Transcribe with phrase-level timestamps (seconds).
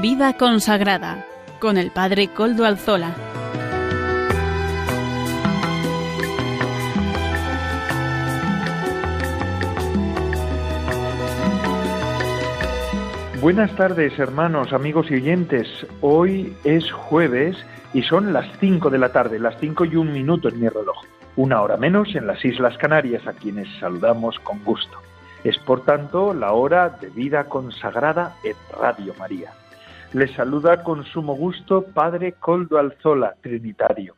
[0.00, 1.26] Vida consagrada
[1.58, 3.14] con el Padre Coldo Alzola.
[13.42, 15.68] Buenas tardes, hermanos, amigos y oyentes.
[16.00, 17.58] Hoy es jueves
[17.92, 20.96] y son las 5 de la tarde, las 5 y un minuto en mi reloj.
[21.36, 24.96] Una hora menos en las Islas Canarias, a quienes saludamos con gusto.
[25.44, 29.52] Es por tanto la hora de vida consagrada en Radio María.
[30.12, 34.16] Les saluda con sumo gusto Padre Coldo Alzola, Trinitario.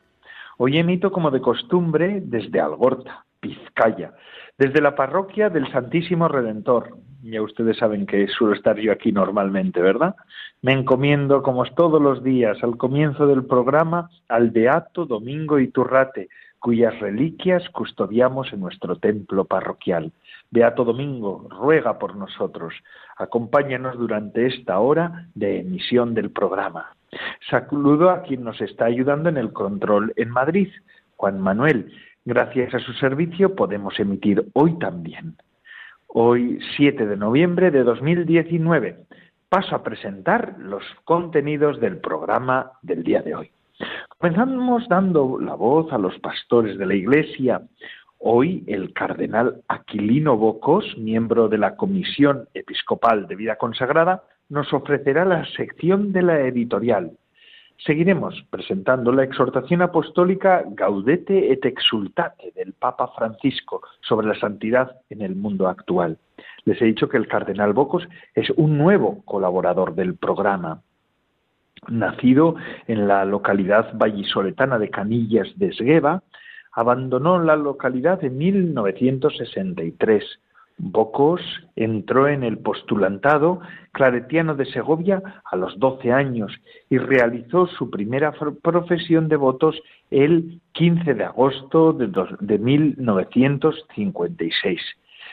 [0.56, 4.14] Hoy emito como de costumbre desde Algorta, Vizcaya,
[4.56, 6.97] desde la parroquia del Santísimo Redentor.
[7.22, 10.17] Ya ustedes saben que suelo estar yo aquí normalmente, ¿verdad?
[10.62, 16.98] Me encomiendo, como todos los días, al comienzo del programa, al Beato Domingo Iturrate, cuyas
[17.00, 20.11] reliquias custodiamos en nuestro templo parroquial.
[20.50, 22.72] Beato Domingo, ruega por nosotros.
[23.16, 26.94] Acompáñanos durante esta hora de emisión del programa.
[27.50, 30.68] Saludo a quien nos está ayudando en el control en Madrid,
[31.16, 31.92] Juan Manuel.
[32.24, 35.36] Gracias a su servicio podemos emitir hoy también.
[36.06, 39.06] Hoy, 7 de noviembre de 2019,
[39.48, 43.50] paso a presentar los contenidos del programa del día de hoy.
[44.18, 47.62] Comenzamos dando la voz a los pastores de la Iglesia.
[48.25, 55.25] Hoy el cardenal Aquilino Bocos, miembro de la Comisión Episcopal de Vida Consagrada, nos ofrecerá
[55.25, 57.11] la sección de la editorial.
[57.84, 65.23] Seguiremos presentando la exhortación apostólica Gaudete et Exultate del Papa Francisco sobre la santidad en
[65.23, 66.17] el mundo actual.
[66.64, 70.80] Les he dicho que el cardenal Bocos es un nuevo colaborador del programa.
[71.89, 72.55] Nacido
[72.86, 76.23] en la localidad vallisoletana de Canillas de Esgueva,
[76.72, 80.24] abandonó la localidad en 1963.
[80.78, 81.42] Bocos
[81.77, 83.60] entró en el postulantado
[83.92, 86.50] claretiano de Segovia a los 12 años
[86.88, 92.10] y realizó su primera profesión de votos el 15 de agosto de,
[92.40, 94.80] de 1956.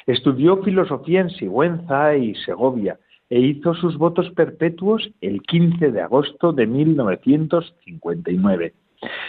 [0.06, 6.52] Estudió filosofía en Sigüenza y Segovia e hizo sus votos perpetuos el 15 de agosto
[6.52, 8.74] de 1959.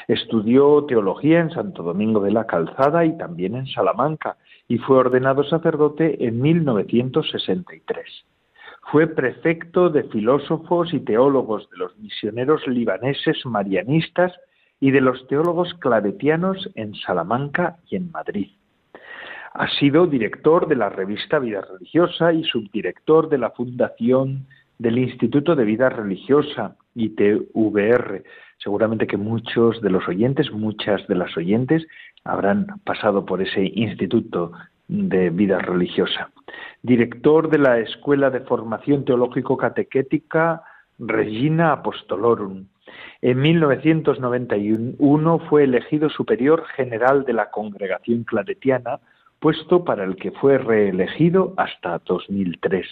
[0.09, 4.37] Estudió teología en Santo Domingo de la Calzada y también en Salamanca
[4.69, 8.25] y fue ordenado sacerdote en 1963.
[8.91, 14.33] Fue prefecto de filósofos y teólogos de los misioneros libaneses marianistas
[14.81, 18.49] y de los teólogos claretianos en Salamanca y en Madrid.
[19.53, 24.47] Ha sido director de la revista Vida Religiosa y subdirector de la Fundación
[24.79, 28.25] del Instituto de Vida Religiosa, ITVR.
[28.63, 31.87] Seguramente que muchos de los oyentes, muchas de las oyentes,
[32.25, 34.53] habrán pasado por ese Instituto
[34.87, 36.31] de Vida Religiosa.
[36.83, 40.63] Director de la Escuela de Formación Teológico Catequética
[40.99, 42.67] Regina Apostolorum.
[43.23, 49.01] En 1991 fue elegido superior general de la Congregación Claretiana
[49.39, 52.87] puesto para el que fue reelegido hasta 2003.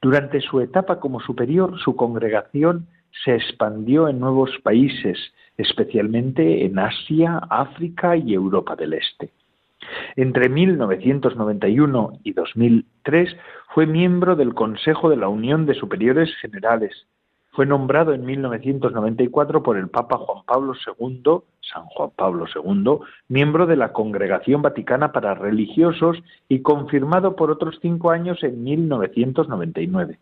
[0.00, 2.86] Durante su etapa como superior, su congregación
[3.24, 5.18] se expandió en nuevos países,
[5.56, 9.30] especialmente en Asia, África y Europa del Este.
[10.16, 13.36] Entre 1991 y 2003
[13.74, 17.06] fue miembro del Consejo de la Unión de Superiores Generales,
[17.54, 23.66] fue nombrado en 1994 por el Papa Juan Pablo II, San Juan Pablo II, miembro
[23.66, 26.16] de la Congregación Vaticana para Religiosos
[26.48, 30.18] y confirmado por otros cinco años en 1999.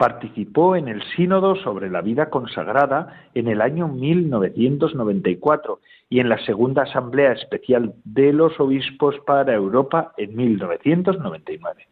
[0.00, 6.38] Participó en el Sínodo sobre la vida consagrada en el año 1994 y en la
[6.46, 11.86] Segunda Asamblea Especial de los Obispos para Europa en 1999.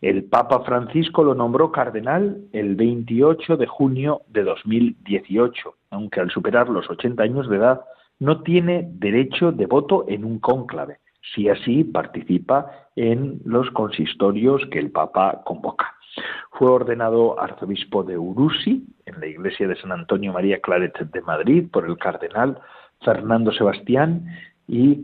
[0.00, 6.68] El Papa Francisco lo nombró cardenal el 28 de junio de 2018, aunque al superar
[6.68, 7.82] los 80 años de edad
[8.18, 10.98] no tiene derecho de voto en un cónclave,
[11.32, 15.94] si así participa en los consistorios que el Papa convoca.
[16.52, 21.68] Fue ordenado arzobispo de Urusi, en la iglesia de San Antonio María Claret de Madrid,
[21.70, 22.60] por el cardenal
[23.00, 24.26] Fernando Sebastián,
[24.66, 25.02] y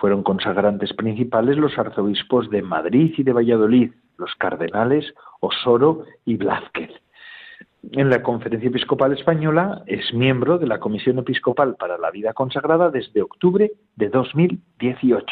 [0.00, 6.90] fueron consagrantes principales los arzobispos de Madrid y de Valladolid, los cardenales Osoro y Blázquez.
[7.92, 12.90] En la Conferencia Episcopal Española es miembro de la Comisión Episcopal para la Vida Consagrada
[12.90, 15.26] desde octubre de 2018.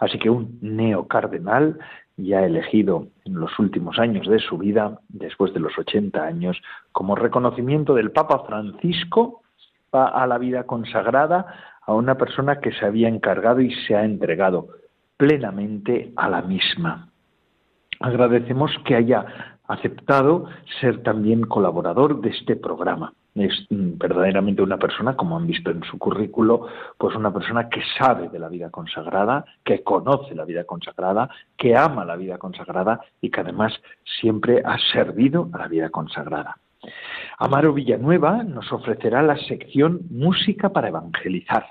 [0.00, 1.78] Así que un neocardenal
[2.18, 6.60] ya elegido en los últimos años de su vida, después de los 80 años,
[6.92, 9.42] como reconocimiento del Papa Francisco
[9.92, 11.46] a la vida consagrada
[11.86, 14.68] a una persona que se había encargado y se ha entregado
[15.16, 17.08] plenamente a la misma.
[18.00, 20.46] Agradecemos que haya aceptado
[20.80, 23.14] ser también colaborador de este programa.
[23.40, 27.82] Es mm, verdaderamente una persona, como han visto en su currículo, pues una persona que
[27.98, 33.00] sabe de la vida consagrada, que conoce la vida consagrada, que ama la vida consagrada
[33.20, 33.72] y que además
[34.20, 36.56] siempre ha servido a la vida consagrada.
[37.38, 41.66] Amaro Villanueva nos ofrecerá la sección Música para Evangelizar.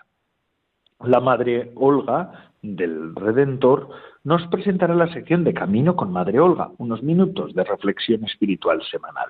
[1.04, 3.90] La Madre Olga del Redentor
[4.24, 9.30] nos presentará la sección de Camino con Madre Olga, unos minutos de reflexión espiritual semanal.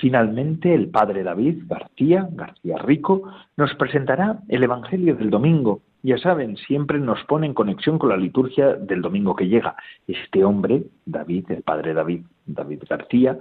[0.00, 3.22] Finalmente, el Padre David García, García Rico,
[3.58, 5.82] nos presentará el Evangelio del domingo.
[6.02, 9.76] Ya saben, siempre nos pone en conexión con la liturgia del domingo que llega.
[10.08, 13.38] Este hombre, David, el Padre David, David García,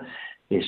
[0.49, 0.65] es,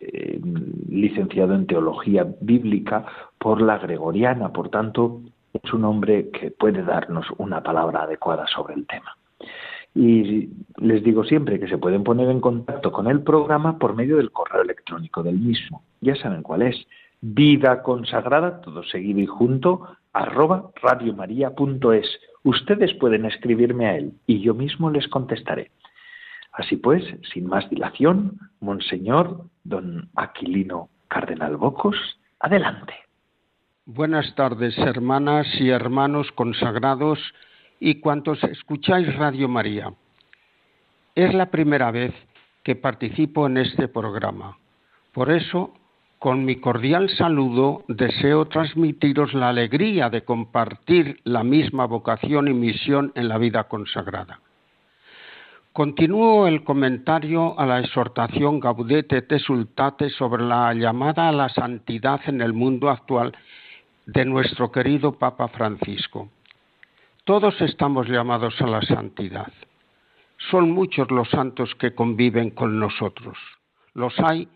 [0.00, 0.40] eh,
[0.88, 3.06] licenciado en teología bíblica
[3.38, 5.22] por la Gregoriana, por tanto,
[5.54, 9.16] es un hombre que puede darnos una palabra adecuada sobre el tema.
[9.94, 14.18] Y les digo siempre que se pueden poner en contacto con el programa por medio
[14.18, 15.82] del correo electrónico del mismo.
[16.00, 16.86] Ya saben cuál es.
[17.20, 22.06] Vida consagrada, todo seguido y junto, arroba radiomaria.es.
[22.44, 25.70] Ustedes pueden escribirme a él y yo mismo les contestaré.
[26.52, 31.96] Así pues, sin más dilación, Monseñor Don Aquilino Cardenal Bocos,
[32.40, 32.94] adelante.
[33.86, 37.18] Buenas tardes, hermanas y hermanos consagrados
[37.80, 39.92] y cuantos escucháis Radio María.
[41.14, 42.12] Es la primera vez
[42.62, 44.58] que participo en este programa.
[45.12, 45.72] Por eso,
[46.18, 53.12] con mi cordial saludo, deseo transmitiros la alegría de compartir la misma vocación y misión
[53.14, 54.40] en la vida consagrada.
[55.72, 62.20] Continúo el comentario a la exhortación Gaudete te Sultate sobre la llamada a la santidad
[62.26, 63.32] en el mundo actual
[64.04, 66.28] de nuestro querido Papa Francisco.
[67.24, 69.52] Todos estamos llamados a la santidad.
[70.50, 73.36] Son muchos los santos que conviven con nosotros.
[73.92, 74.48] Los hay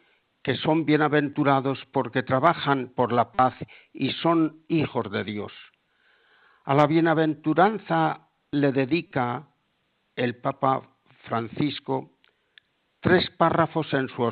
[0.43, 3.55] que son bienaventurados porque trabajan por la paz
[3.93, 5.53] y son hijos de Dios.
[6.65, 9.49] A la bienaventuranza le dedica
[10.17, 10.83] el Papa
[11.25, 12.11] Francisco
[13.01, 14.31] tres párrafos en su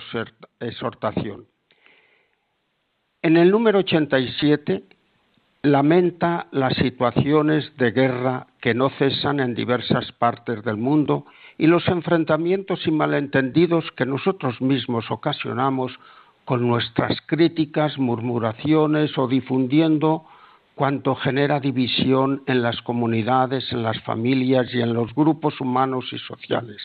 [0.61, 1.46] exhortación.
[3.20, 4.84] En el número 87
[5.62, 11.25] lamenta las situaciones de guerra que no cesan en diversas partes del mundo
[11.56, 15.93] y los enfrentamientos y malentendidos que nosotros mismos ocasionamos
[16.44, 20.25] con nuestras críticas, murmuraciones o difundiendo
[20.75, 26.19] cuanto genera división en las comunidades, en las familias y en los grupos humanos y
[26.19, 26.82] sociales.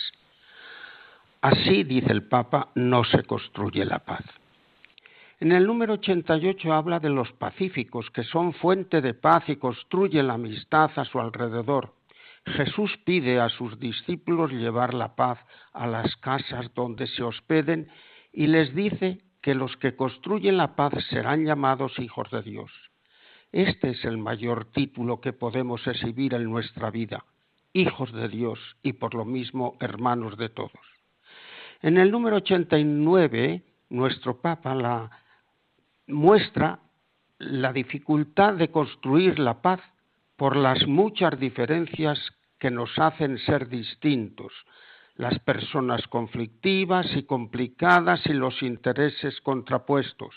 [1.41, 4.23] Así, dice el Papa, no se construye la paz.
[5.39, 10.28] En el número 88 habla de los pacíficos, que son fuente de paz y construyen
[10.28, 11.94] la amistad a su alrededor.
[12.44, 15.38] Jesús pide a sus discípulos llevar la paz
[15.74, 17.88] a las casas donde se hospeden
[18.34, 22.72] y les dice que los que construyen la paz serán llamados hijos de Dios.
[23.52, 27.26] Este es el mayor título que podemos exhibir en nuestra vida,
[27.73, 30.71] hijos de Dios y por lo mismo hermanos de todos.
[31.83, 35.11] En el número 89, nuestro Papa la
[36.07, 36.80] muestra
[37.37, 39.81] la dificultad de construir la paz
[40.35, 42.19] por las muchas diferencias
[42.59, 44.52] que nos hacen ser distintos,
[45.16, 50.33] las personas conflictivas y complicadas y los intereses contrapuestos.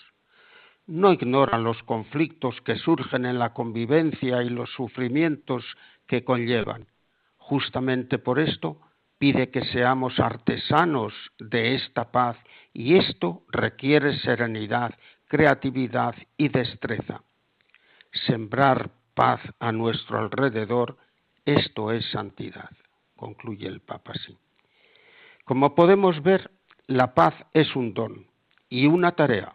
[0.87, 5.65] No ignoran los conflictos que surgen en la convivencia y los sufrimientos
[6.07, 6.87] que conllevan.
[7.37, 8.81] Justamente por esto
[9.19, 12.37] pide que seamos artesanos de esta paz
[12.73, 14.95] y esto requiere serenidad
[15.31, 17.23] creatividad y destreza.
[18.27, 20.97] Sembrar paz a nuestro alrededor,
[21.45, 22.71] esto es santidad,
[23.15, 24.37] concluye el Papa así.
[25.45, 26.51] Como podemos ver,
[26.89, 28.27] la paz es un don
[28.69, 29.55] y una tarea.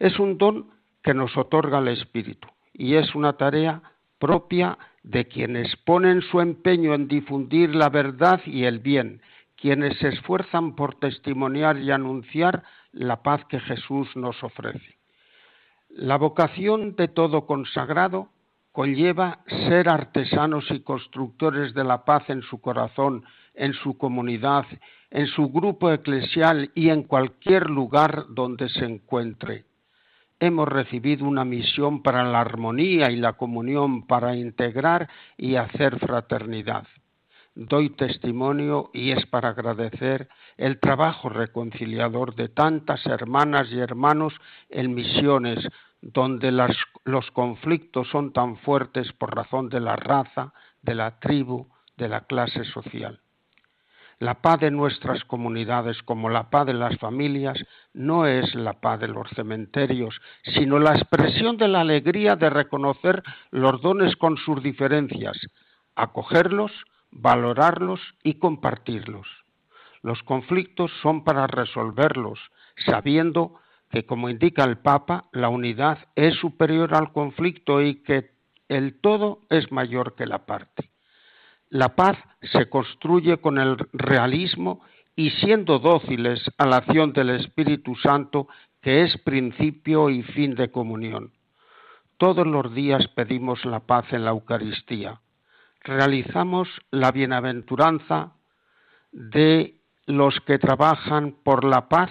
[0.00, 0.70] Es un don
[1.04, 3.82] que nos otorga el Espíritu y es una tarea
[4.18, 9.22] propia de quienes ponen su empeño en difundir la verdad y el bien,
[9.54, 14.93] quienes se esfuerzan por testimoniar y anunciar la paz que Jesús nos ofrece.
[15.96, 18.28] La vocación de todo consagrado
[18.72, 23.24] conlleva ser artesanos y constructores de la paz en su corazón,
[23.54, 24.64] en su comunidad,
[25.12, 29.66] en su grupo eclesial y en cualquier lugar donde se encuentre.
[30.40, 35.08] Hemos recibido una misión para la armonía y la comunión, para integrar
[35.38, 36.88] y hacer fraternidad
[37.54, 44.34] doy testimonio y es para agradecer el trabajo reconciliador de tantas hermanas y hermanos
[44.68, 45.66] en misiones
[46.00, 52.08] donde los conflictos son tan fuertes por razón de la raza, de la tribu, de
[52.08, 53.20] la clase social.
[54.18, 57.58] La paz de nuestras comunidades, como la paz de las familias,
[57.94, 63.22] no es la paz de los cementerios, sino la expresión de la alegría de reconocer
[63.50, 65.36] los dones con sus diferencias,
[65.96, 66.70] acogerlos,
[67.14, 69.26] valorarlos y compartirlos.
[70.02, 72.38] Los conflictos son para resolverlos,
[72.84, 73.54] sabiendo
[73.90, 78.32] que, como indica el Papa, la unidad es superior al conflicto y que
[78.68, 80.90] el todo es mayor que la parte.
[81.70, 84.82] La paz se construye con el realismo
[85.16, 88.48] y siendo dóciles a la acción del Espíritu Santo,
[88.82, 91.32] que es principio y fin de comunión.
[92.18, 95.20] Todos los días pedimos la paz en la Eucaristía.
[95.84, 98.32] Realizamos la bienaventuranza
[99.12, 99.74] de
[100.06, 102.10] los que trabajan por la paz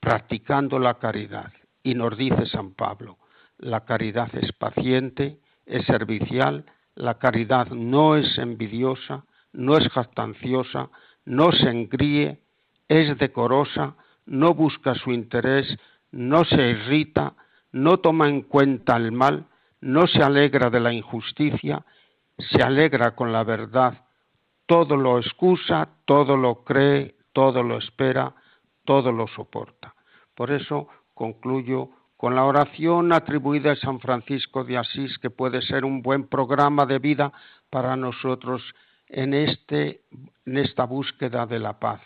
[0.00, 1.52] practicando la caridad.
[1.82, 3.18] Y nos dice San Pablo,
[3.58, 10.88] la caridad es paciente, es servicial, la caridad no es envidiosa, no es jactanciosa,
[11.26, 12.40] no se engríe,
[12.88, 15.66] es decorosa, no busca su interés,
[16.12, 17.34] no se irrita,
[17.72, 19.44] no toma en cuenta el mal,
[19.82, 21.84] no se alegra de la injusticia,
[22.38, 24.06] se alegra con la verdad,
[24.66, 28.34] todo lo excusa, todo lo cree, todo lo espera,
[28.84, 29.94] todo lo soporta.
[30.34, 35.84] Por eso concluyo con la oración atribuida a San Francisco de Asís, que puede ser
[35.84, 37.32] un buen programa de vida
[37.70, 38.62] para nosotros
[39.08, 40.02] en, este,
[40.46, 42.00] en esta búsqueda de la paz.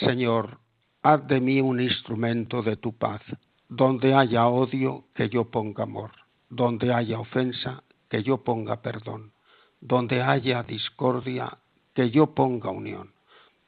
[0.00, 0.58] Señor,
[1.02, 3.22] haz de mí un instrumento de tu paz.
[3.68, 6.10] Donde haya odio, que yo ponga amor.
[6.48, 9.32] Donde haya ofensa, que yo ponga perdón.
[9.80, 11.58] Donde haya discordia,
[11.94, 13.12] que yo ponga unión.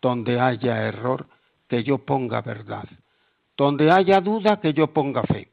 [0.01, 1.27] Donde haya error,
[1.69, 2.89] que yo ponga verdad
[3.61, 5.51] donde haya duda, que yo ponga fe.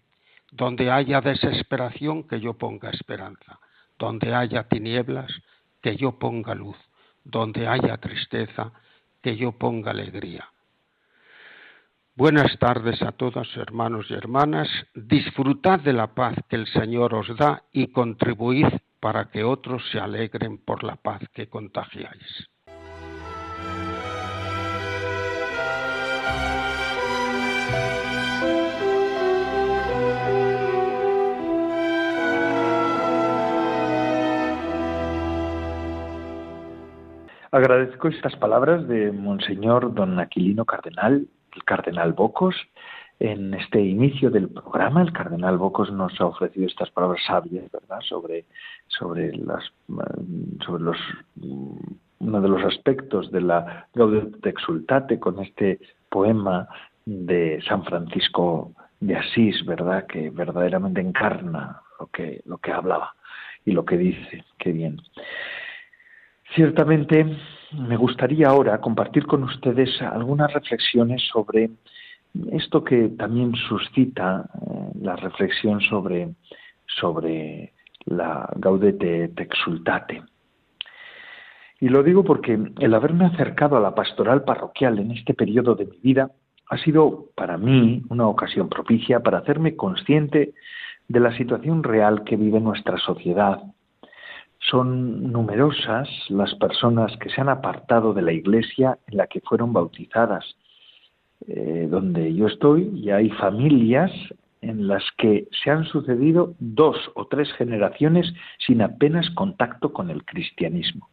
[0.49, 3.59] Donde haya desesperación, que yo ponga esperanza.
[3.99, 5.29] Donde haya tinieblas,
[5.81, 6.77] que yo ponga luz.
[7.25, 8.71] Donde haya tristeza,
[9.21, 10.47] que yo ponga alegría.
[12.17, 14.67] Buenas tardes a todos hermanos y hermanas.
[14.95, 18.65] Disfrutad de la paz que el Señor os da y contribuid
[18.99, 22.49] para que otros se alegren por la paz que contagiáis.
[37.51, 41.27] Agradezco estas palabras de Monseñor Don Aquilino Cardenal,
[41.57, 42.55] el Cardenal Bocos.
[43.19, 47.99] En este inicio del programa, el Cardenal Bocos nos ha ofrecido estas palabras sabias, ¿verdad?,
[48.01, 48.45] sobre,
[48.87, 49.63] sobre, las,
[50.63, 50.97] sobre los,
[52.19, 56.67] uno de los aspectos de la Gaudete Exultate con este poema
[57.05, 63.15] de San Francisco de Asís, ¿verdad?, que verdaderamente encarna lo que, lo que hablaba
[63.65, 64.43] y lo que dice.
[64.59, 65.01] Qué bien.
[66.53, 67.25] Ciertamente
[67.73, 71.69] me gustaría ahora compartir con ustedes algunas reflexiones sobre
[72.51, 76.29] esto que también suscita eh, la reflexión sobre,
[76.85, 77.73] sobre
[78.05, 80.23] la Gaudete Exultate.
[81.79, 85.85] Y lo digo porque el haberme acercado a la pastoral parroquial en este periodo de
[85.85, 86.31] mi vida
[86.69, 90.53] ha sido para mí una ocasión propicia para hacerme consciente
[91.07, 93.61] de la situación real que vive nuestra sociedad
[94.59, 99.73] son numerosas las personas que se han apartado de la iglesia en la que fueron
[99.73, 100.45] bautizadas.
[101.47, 104.11] Eh, donde yo estoy y hay familias
[104.61, 108.33] en las que se han sucedido dos o tres generaciones
[108.65, 111.09] sin apenas contacto con el cristianismo.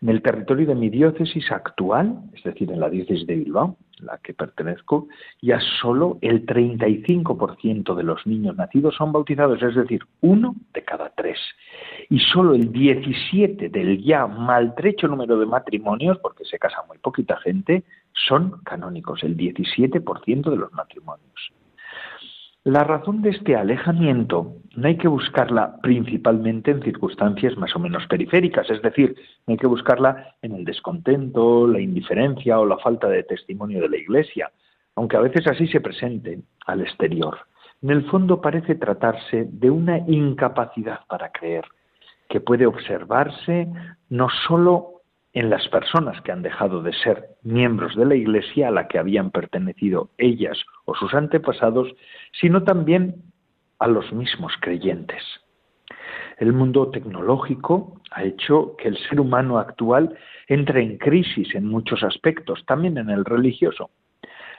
[0.00, 4.18] En el territorio de mi diócesis actual, es decir, en la diócesis de Bilbao, la
[4.18, 5.08] que pertenezco,
[5.40, 11.10] ya solo el 35% de los niños nacidos son bautizados, es decir, uno de cada
[11.10, 11.38] tres.
[12.08, 17.36] Y solo el 17 del ya maltrecho número de matrimonios, porque se casa muy poquita
[17.38, 21.52] gente, son canónicos, el 17% de los matrimonios.
[22.64, 28.06] La razón de este alejamiento no hay que buscarla principalmente en circunstancias más o menos
[28.06, 33.08] periféricas, es decir, no hay que buscarla en el descontento, la indiferencia o la falta
[33.08, 34.50] de testimonio de la Iglesia,
[34.94, 37.38] aunque a veces así se presente al exterior.
[37.80, 41.64] En el fondo parece tratarse de una incapacidad para creer,
[42.28, 43.68] que puede observarse
[44.10, 44.99] no sólo
[45.32, 48.98] en las personas que han dejado de ser miembros de la Iglesia a la que
[48.98, 51.88] habían pertenecido ellas o sus antepasados,
[52.40, 53.22] sino también
[53.78, 55.22] a los mismos creyentes.
[56.38, 60.16] El mundo tecnológico ha hecho que el ser humano actual
[60.48, 63.90] entre en crisis en muchos aspectos, también en el religioso.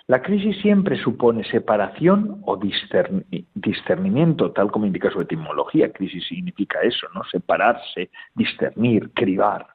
[0.07, 5.91] La crisis siempre supone separación o discernimiento, tal como indica su etimología.
[5.91, 7.23] Crisis significa eso, ¿no?
[7.25, 9.67] Separarse, discernir, cribar.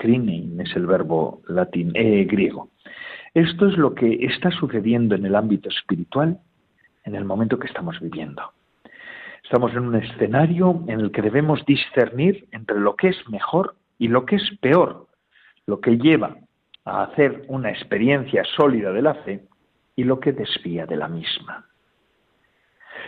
[0.00, 2.70] Krinein es el verbo latín, eh, griego.
[3.34, 6.38] Esto es lo que está sucediendo en el ámbito espiritual
[7.04, 8.42] en el momento que estamos viviendo.
[9.44, 14.08] Estamos en un escenario en el que debemos discernir entre lo que es mejor y
[14.08, 15.06] lo que es peor,
[15.66, 16.36] lo que lleva
[16.84, 19.42] a hacer una experiencia sólida de la fe
[19.96, 21.66] y lo que desvía de la misma.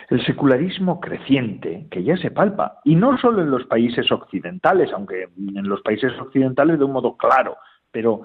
[0.09, 5.29] El secularismo creciente, que ya se palpa, y no solo en los países occidentales, aunque
[5.37, 7.57] en los países occidentales de un modo claro,
[7.91, 8.21] pero,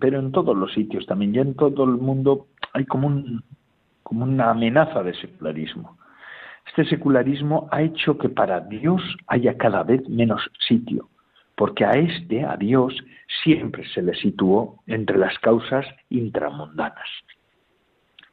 [0.00, 3.42] pero en todos los sitios también, ya en todo el mundo hay como, un,
[4.02, 5.98] como una amenaza de secularismo.
[6.66, 11.08] Este secularismo ha hecho que para Dios haya cada vez menos sitio,
[11.56, 12.94] porque a este, a Dios,
[13.42, 17.08] siempre se le situó entre las causas intramundanas.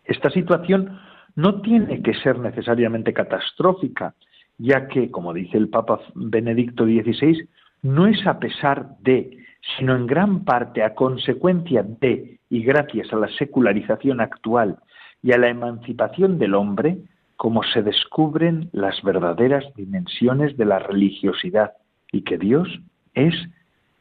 [0.04, 1.00] Esta situación
[1.36, 4.16] no tiene que ser necesariamente catastrófica,
[4.58, 7.48] ya que, como dice el Papa Benedicto XVI,
[7.82, 9.38] no es a pesar de,
[9.78, 14.78] sino en gran parte a consecuencia de y gracias a la secularización actual
[15.22, 17.00] y a la emancipación del hombre,
[17.36, 21.74] como se descubren las verdaderas dimensiones de la religiosidad
[22.12, 22.70] y que Dios
[23.14, 23.36] es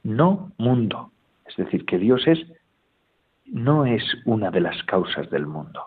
[0.04, 1.10] no mundo,
[1.46, 2.38] es decir, que Dios es
[3.46, 5.80] no es una de las causas del mundo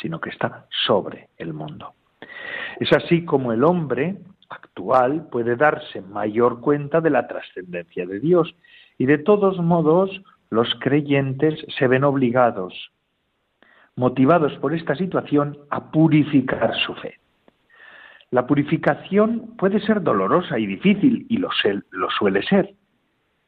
[0.00, 1.94] sino que está sobre el mundo.
[2.80, 4.16] Es así como el hombre
[4.48, 8.54] actual puede darse mayor cuenta de la trascendencia de Dios
[8.96, 10.10] y de todos modos
[10.50, 12.90] los creyentes se ven obligados,
[13.96, 17.18] motivados por esta situación, a purificar su fe.
[18.30, 21.50] La purificación puede ser dolorosa y difícil, y lo,
[22.10, 22.74] suele ser,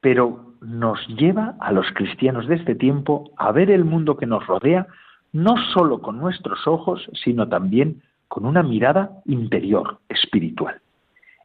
[0.01, 4.47] pero nos lleva a los cristianos de este tiempo a ver el mundo que nos
[4.47, 4.87] rodea
[5.33, 10.81] no solo con nuestros ojos, sino también con una mirada interior, espiritual.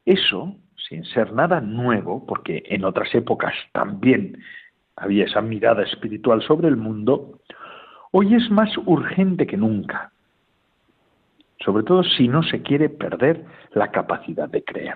[0.06, 0.56] Eso,
[0.88, 4.38] sin ser nada nuevo, porque en otras épocas también
[4.96, 7.40] había esa mirada espiritual sobre el mundo,
[8.12, 10.12] hoy es más urgente que nunca,
[11.60, 14.96] sobre todo si no se quiere perder la capacidad de creer.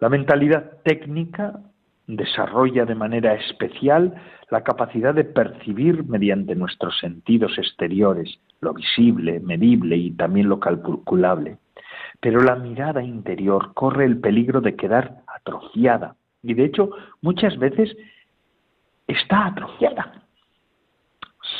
[0.00, 1.60] La mentalidad técnica
[2.08, 4.14] desarrolla de manera especial
[4.50, 11.58] la capacidad de percibir mediante nuestros sentidos exteriores lo visible, medible y también lo calculable.
[12.20, 16.90] Pero la mirada interior corre el peligro de quedar atrofiada y de hecho
[17.20, 17.94] muchas veces
[19.06, 20.22] está atrofiada,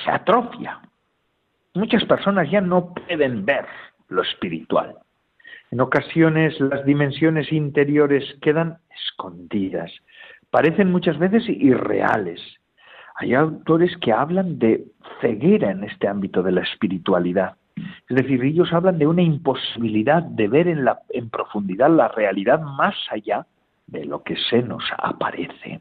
[0.03, 0.81] se atrofia.
[1.75, 3.67] Muchas personas ya no pueden ver
[4.09, 4.97] lo espiritual.
[5.71, 9.93] En ocasiones las dimensiones interiores quedan escondidas,
[10.51, 12.41] parecen muchas veces irreales.
[13.17, 14.85] Hay autores que hablan de
[15.21, 17.57] ceguera en este ámbito de la espiritualidad.
[18.09, 22.61] Es decir, ellos hablan de una imposibilidad de ver en, la, en profundidad la realidad
[22.61, 23.47] más allá
[23.87, 25.81] de lo que se nos aparece.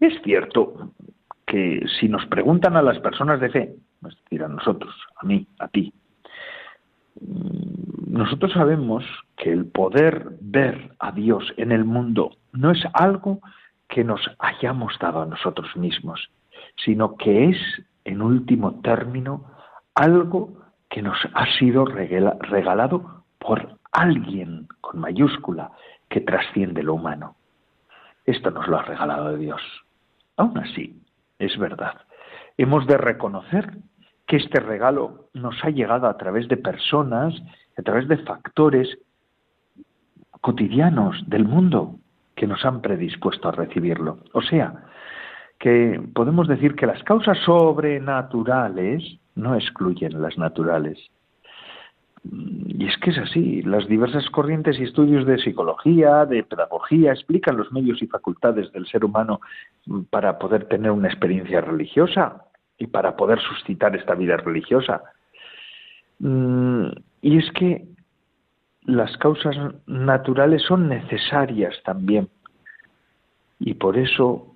[0.00, 0.90] Es cierto
[1.46, 3.74] que si nos preguntan a las personas de fe,
[4.06, 5.92] es decir, a nosotros, a mí, a ti,
[7.20, 9.04] nosotros sabemos
[9.36, 13.40] que el poder ver a Dios en el mundo no es algo
[13.88, 16.30] que nos hayamos dado a nosotros mismos,
[16.84, 17.58] sino que es,
[18.04, 19.44] en último término,
[19.94, 25.72] algo que nos ha sido regalado por alguien con mayúscula
[26.08, 27.36] que trasciende lo humano.
[28.26, 29.60] Esto nos lo ha regalado Dios.
[30.36, 31.00] Aún así,
[31.38, 32.00] es verdad.
[32.56, 33.76] Hemos de reconocer
[34.26, 37.34] que este regalo nos ha llegado a través de personas,
[37.76, 38.98] a través de factores
[40.40, 41.96] cotidianos del mundo
[42.34, 44.18] que nos han predispuesto a recibirlo.
[44.32, 44.84] O sea,
[45.58, 50.98] que podemos decir que las causas sobrenaturales no excluyen las naturales.
[52.24, 57.56] Y es que es así, las diversas corrientes y estudios de psicología, de pedagogía, explican
[57.56, 59.40] los medios y facultades del ser humano
[60.10, 62.44] para poder tener una experiencia religiosa
[62.78, 65.02] y para poder suscitar esta vida religiosa.
[66.18, 66.88] Mm,
[67.22, 67.86] y es que
[68.82, 69.56] las causas
[69.86, 72.28] naturales son necesarias también.
[73.58, 74.54] Y por eso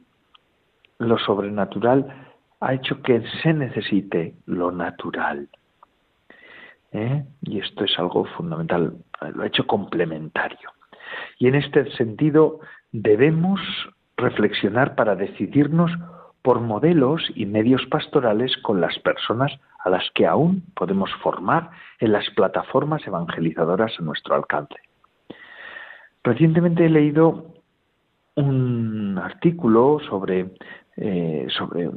[0.98, 2.28] lo sobrenatural
[2.60, 5.48] ha hecho que se necesite lo natural.
[6.92, 7.24] ¿Eh?
[7.42, 8.96] Y esto es algo fundamental,
[9.34, 10.70] lo ha hecho complementario.
[11.38, 12.60] Y en este sentido
[12.92, 13.60] debemos
[14.16, 15.92] reflexionar para decidirnos
[16.48, 21.68] por modelos y medios pastorales con las personas a las que aún podemos formar
[22.00, 24.76] en las plataformas evangelizadoras a nuestro alcance.
[26.24, 27.52] Recientemente he leído
[28.36, 30.52] un artículo sobre,
[30.96, 31.90] eh, sobre,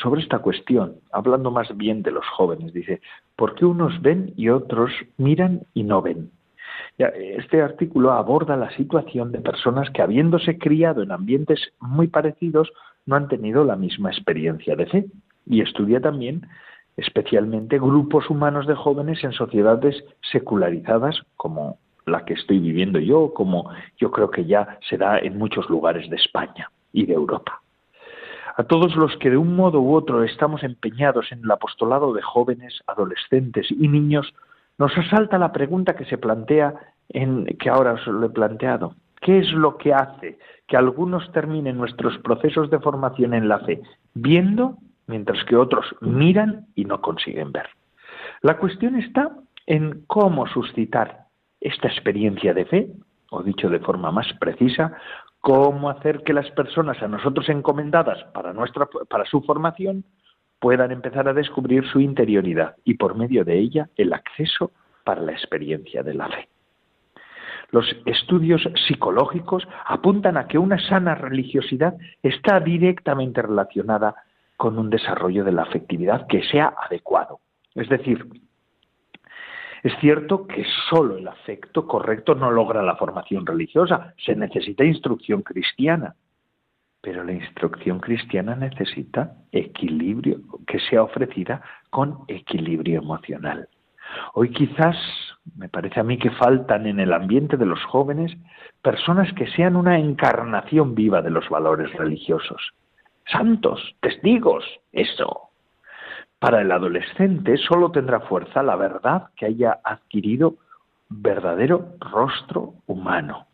[0.00, 2.72] sobre esta cuestión, hablando más bien de los jóvenes.
[2.72, 3.02] Dice,
[3.36, 6.30] ¿por qué unos ven y otros miran y no ven?
[6.96, 12.72] Este artículo aborda la situación de personas que, habiéndose criado en ambientes muy parecidos,
[13.06, 15.06] no han tenido la misma experiencia de fe.
[15.46, 16.46] Y estudia también
[16.96, 23.70] especialmente grupos humanos de jóvenes en sociedades secularizadas como la que estoy viviendo yo, como
[23.96, 27.60] yo creo que ya se da en muchos lugares de España y de Europa.
[28.56, 32.20] A todos los que de un modo u otro estamos empeñados en el apostolado de
[32.20, 34.34] jóvenes, adolescentes y niños,
[34.78, 36.74] nos asalta la pregunta que se plantea
[37.08, 38.94] en que ahora os lo he planteado.
[39.22, 43.80] ¿Qué es lo que hace que algunos terminen nuestros procesos de formación en la fe
[44.14, 47.68] viendo mientras que otros miran y no consiguen ver?
[48.42, 49.30] La cuestión está
[49.66, 51.26] en cómo suscitar
[51.60, 52.88] esta experiencia de fe,
[53.30, 54.92] o dicho de forma más precisa,
[55.40, 60.04] cómo hacer que las personas a nosotros encomendadas para, nuestra, para su formación
[60.58, 64.72] puedan empezar a descubrir su interioridad y por medio de ella el acceso
[65.04, 66.48] para la experiencia de la fe.
[67.72, 74.14] Los estudios psicológicos apuntan a que una sana religiosidad está directamente relacionada
[74.58, 77.40] con un desarrollo de la afectividad que sea adecuado.
[77.74, 78.28] Es decir,
[79.82, 85.40] es cierto que solo el afecto correcto no logra la formación religiosa, se necesita instrucción
[85.40, 86.14] cristiana,
[87.00, 93.66] pero la instrucción cristiana necesita equilibrio, que sea ofrecida con equilibrio emocional.
[94.34, 94.96] Hoy quizás
[95.56, 98.32] me parece a mí que faltan en el ambiente de los jóvenes
[98.80, 102.72] personas que sean una encarnación viva de los valores religiosos.
[103.26, 105.50] Santos, testigos, eso.
[106.38, 110.56] Para el adolescente solo tendrá fuerza la verdad que haya adquirido
[111.08, 113.46] verdadero rostro humano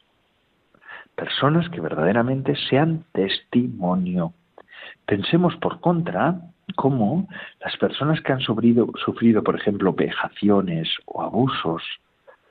[1.19, 4.35] personas que verdaderamente sean testimonio.
[5.05, 6.41] Pensemos por contra
[6.77, 7.29] cómo
[7.61, 11.83] las personas que han sufrido, sufrido, por ejemplo, vejaciones o abusos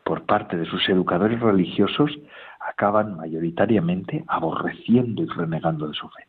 [0.04, 2.12] por parte de sus educadores religiosos
[2.60, 6.24] acaban mayoritariamente aborreciendo y renegando de su fe.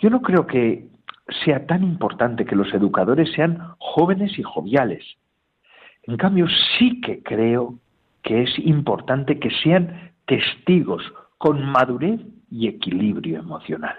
[0.00, 0.86] Yo no creo que
[1.44, 5.04] sea tan importante que los educadores sean jóvenes y joviales.
[6.04, 6.46] En cambio,
[6.78, 7.78] sí que creo
[8.22, 11.02] que es importante que sean testigos
[11.38, 12.20] con madurez
[12.50, 13.96] y equilibrio emocional.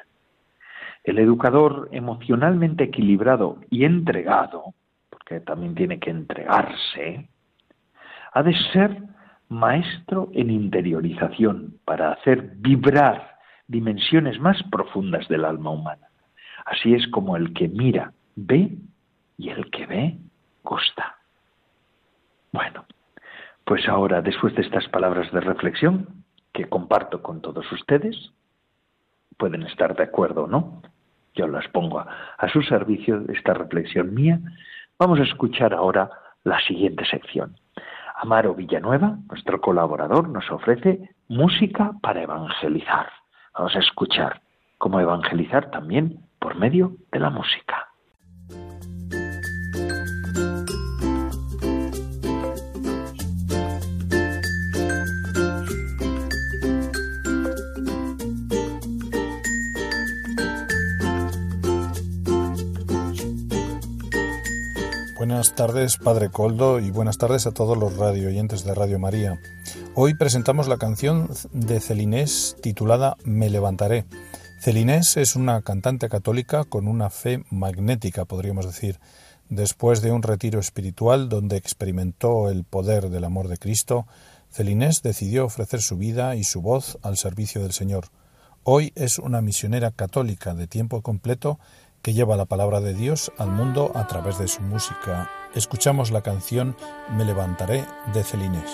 [1.03, 4.73] El educador emocionalmente equilibrado y entregado,
[5.09, 7.29] porque también tiene que entregarse,
[8.31, 9.03] ha de ser
[9.49, 13.37] maestro en interiorización para hacer vibrar
[13.67, 16.07] dimensiones más profundas del alma humana.
[16.65, 18.77] Así es como el que mira ve
[19.37, 20.17] y el que ve
[20.63, 21.17] gusta.
[22.51, 22.85] Bueno,
[23.65, 28.31] pues ahora, después de estas palabras de reflexión, que comparto con todos ustedes.
[29.37, 30.81] Pueden estar de acuerdo o no.
[31.33, 34.39] Yo las pongo a, su servicio, esta reflexión mía.
[34.99, 36.09] Vamos a escuchar ahora
[36.43, 37.55] la siguiente sección.
[38.15, 43.09] Amaro Villanueva, nuestro colaborador, nos ofrece música para evangelizar.
[43.57, 44.41] Vamos a escuchar
[44.77, 47.92] cómo evangelizar también por medio de la música.
[65.43, 69.41] Buenas tardes, Padre Coldo, y buenas tardes a todos los radio oyentes de Radio María.
[69.93, 74.05] Hoy presentamos la canción de Celinés titulada Me levantaré.
[74.61, 79.01] Celinés es una cantante católica con una fe magnética, podríamos decir.
[79.49, 84.07] Después de un retiro espiritual donde experimentó el poder del amor de Cristo,
[84.49, 88.05] Celinés decidió ofrecer su vida y su voz al servicio del Señor.
[88.63, 91.59] Hoy es una misionera católica de tiempo completo
[92.03, 95.31] que lleva la palabra de Dios al mundo a través de su música.
[95.55, 96.75] Escuchamos la canción
[97.15, 98.69] Me levantaré de Celines.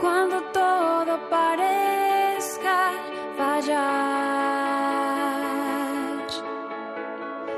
[0.00, 2.90] Cuando todo parezca
[3.38, 3.76] fallar,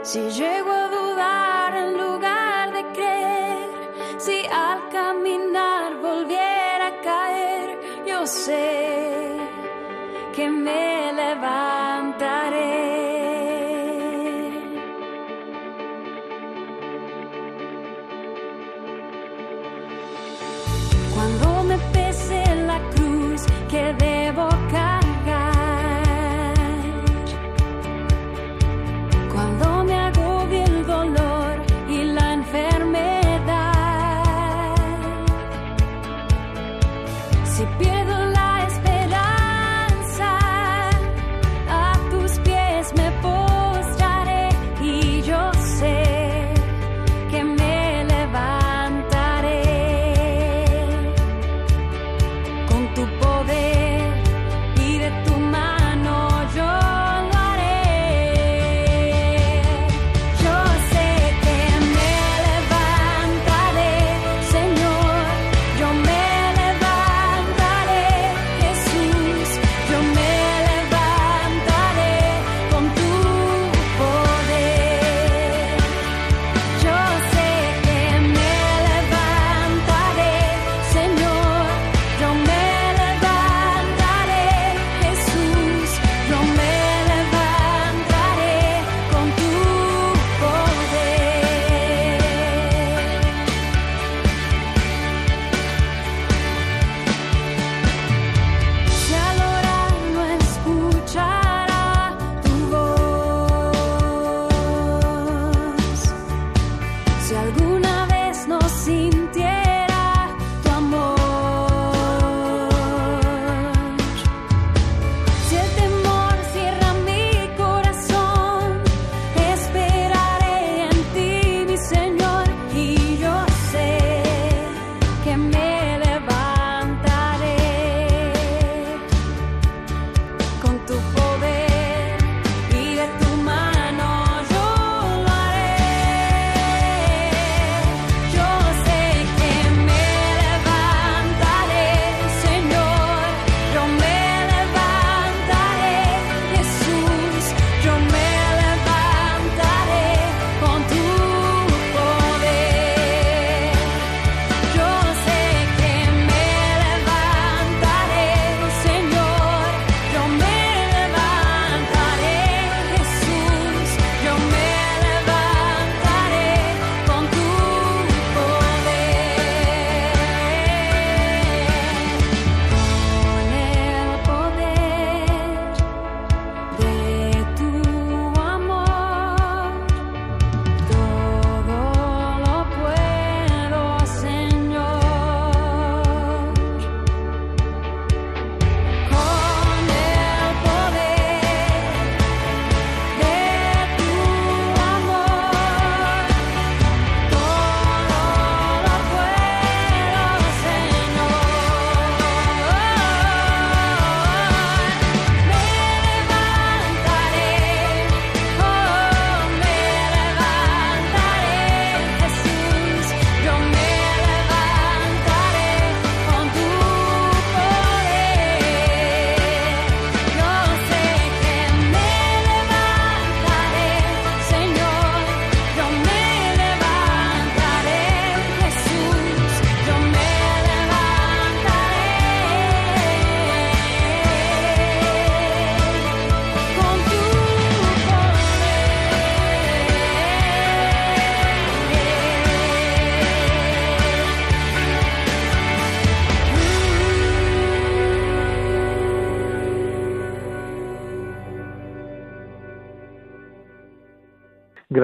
[0.03, 3.71] si llego a dudar en lugar de creer,
[4.19, 9.39] si al caminar volviera a caer, yo sé
[10.37, 10.98] que me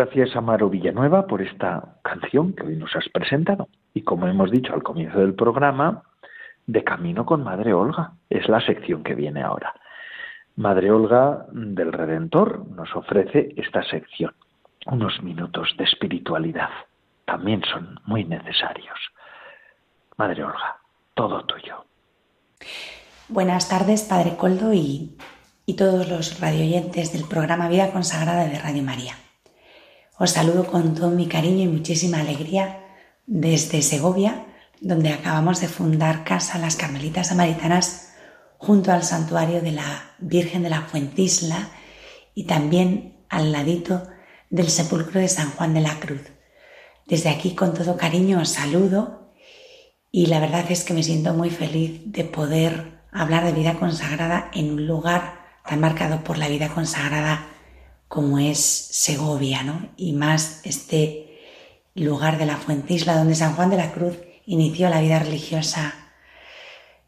[0.04, 3.68] Gracias a Maro Villanueva por esta canción que hoy nos has presentado.
[3.94, 6.02] Y como hemos dicho al comienzo del programa,
[6.66, 8.12] de camino con Madre Olga.
[8.28, 9.72] Es la sección que viene ahora.
[10.56, 14.34] Madre Olga del Redentor nos ofrece esta sección.
[14.84, 16.68] Unos minutos de espiritualidad
[17.24, 18.98] también son muy necesarios.
[20.18, 20.80] Madre Olga,
[21.14, 21.86] todo tuyo.
[23.30, 25.16] Buenas tardes, Padre Coldo y,
[25.64, 29.14] y todos los radioyentes del programa Vida Consagrada de Radio María.
[30.16, 32.84] Os saludo con todo mi cariño y muchísima alegría
[33.26, 34.46] desde Segovia,
[34.80, 38.12] donde acabamos de fundar Casa Las Carmelitas Samaritanas
[38.56, 41.68] junto al santuario de la Virgen de la Fuentisla
[42.32, 44.06] y también al ladito
[44.50, 46.22] del sepulcro de San Juan de la Cruz.
[47.08, 49.32] Desde aquí con todo cariño os saludo
[50.12, 54.48] y la verdad es que me siento muy feliz de poder hablar de vida consagrada
[54.54, 57.48] en un lugar tan marcado por la vida consagrada
[58.08, 59.88] como es Segovia, ¿no?
[59.96, 61.40] Y más este
[61.94, 65.94] lugar de la Fuentisla donde San Juan de la Cruz inició la vida religiosa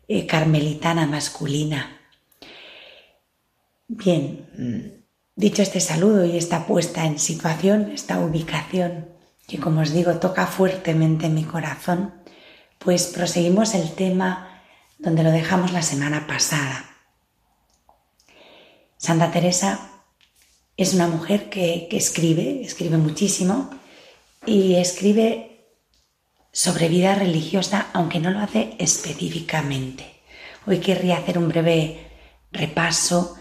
[0.08, 2.00] eh, carmelitana masculina.
[3.88, 5.04] Bien, mm,
[5.36, 10.46] dicho este saludo y esta puesta en situación, esta ubicación que como os digo toca
[10.46, 12.14] fuertemente mi corazón,
[12.78, 14.62] pues proseguimos el tema
[14.98, 16.84] donde lo dejamos la semana pasada.
[18.96, 19.95] Santa Teresa
[20.76, 23.70] es una mujer que, escribe, escribe muchísimo
[24.44, 25.68] y escribe
[26.52, 30.04] sobre vida religiosa, aunque no lo hace específicamente.
[30.66, 32.06] Hoy querría hacer un breve
[32.52, 33.36] repaso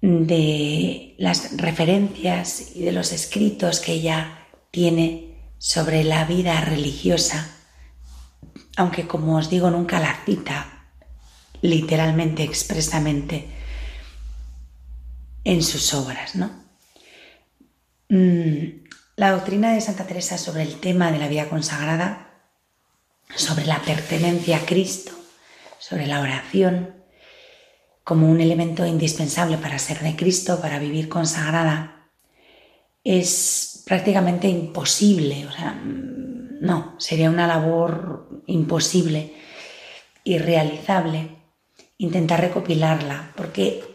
[0.00, 7.54] de las referencias y de los escritos que ella tiene sobre la vida religiosa,
[8.76, 10.76] aunque como os digo nunca la cita
[11.62, 13.59] literalmente, expresamente
[15.44, 16.36] en sus obras.
[16.36, 16.50] ¿no?
[18.08, 22.42] Mm, la doctrina de Santa Teresa sobre el tema de la vida consagrada,
[23.34, 25.12] sobre la pertenencia a Cristo,
[25.78, 26.94] sobre la oración,
[28.02, 32.08] como un elemento indispensable para ser de Cristo, para vivir consagrada,
[33.04, 35.46] es prácticamente imposible.
[35.46, 39.34] O sea, mm, no, sería una labor imposible,
[40.24, 41.36] irrealizable,
[41.98, 43.89] intentar recopilarla, porque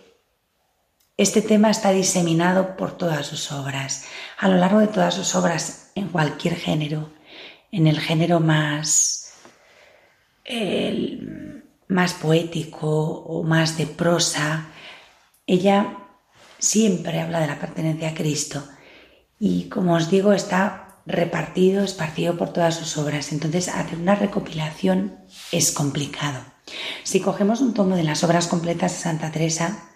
[1.17, 4.05] este tema está diseminado por todas sus obras,
[4.37, 7.09] a lo largo de todas sus obras, en cualquier género,
[7.71, 9.33] en el género más,
[11.87, 14.67] más poético o más de prosa.
[15.47, 15.99] Ella
[16.59, 18.67] siempre habla de la pertenencia a Cristo
[19.39, 23.31] y, como os digo, está repartido, esparcido por todas sus obras.
[23.31, 25.19] Entonces, hacer una recopilación
[25.51, 26.41] es complicado.
[27.03, 29.91] Si cogemos un tomo de las obras completas de Santa Teresa,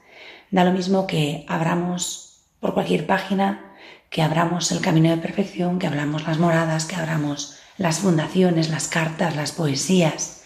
[0.51, 3.75] Da lo mismo que abramos por cualquier página,
[4.09, 8.87] que abramos el camino de perfección, que abramos las moradas, que abramos las fundaciones, las
[8.87, 10.43] cartas, las poesías.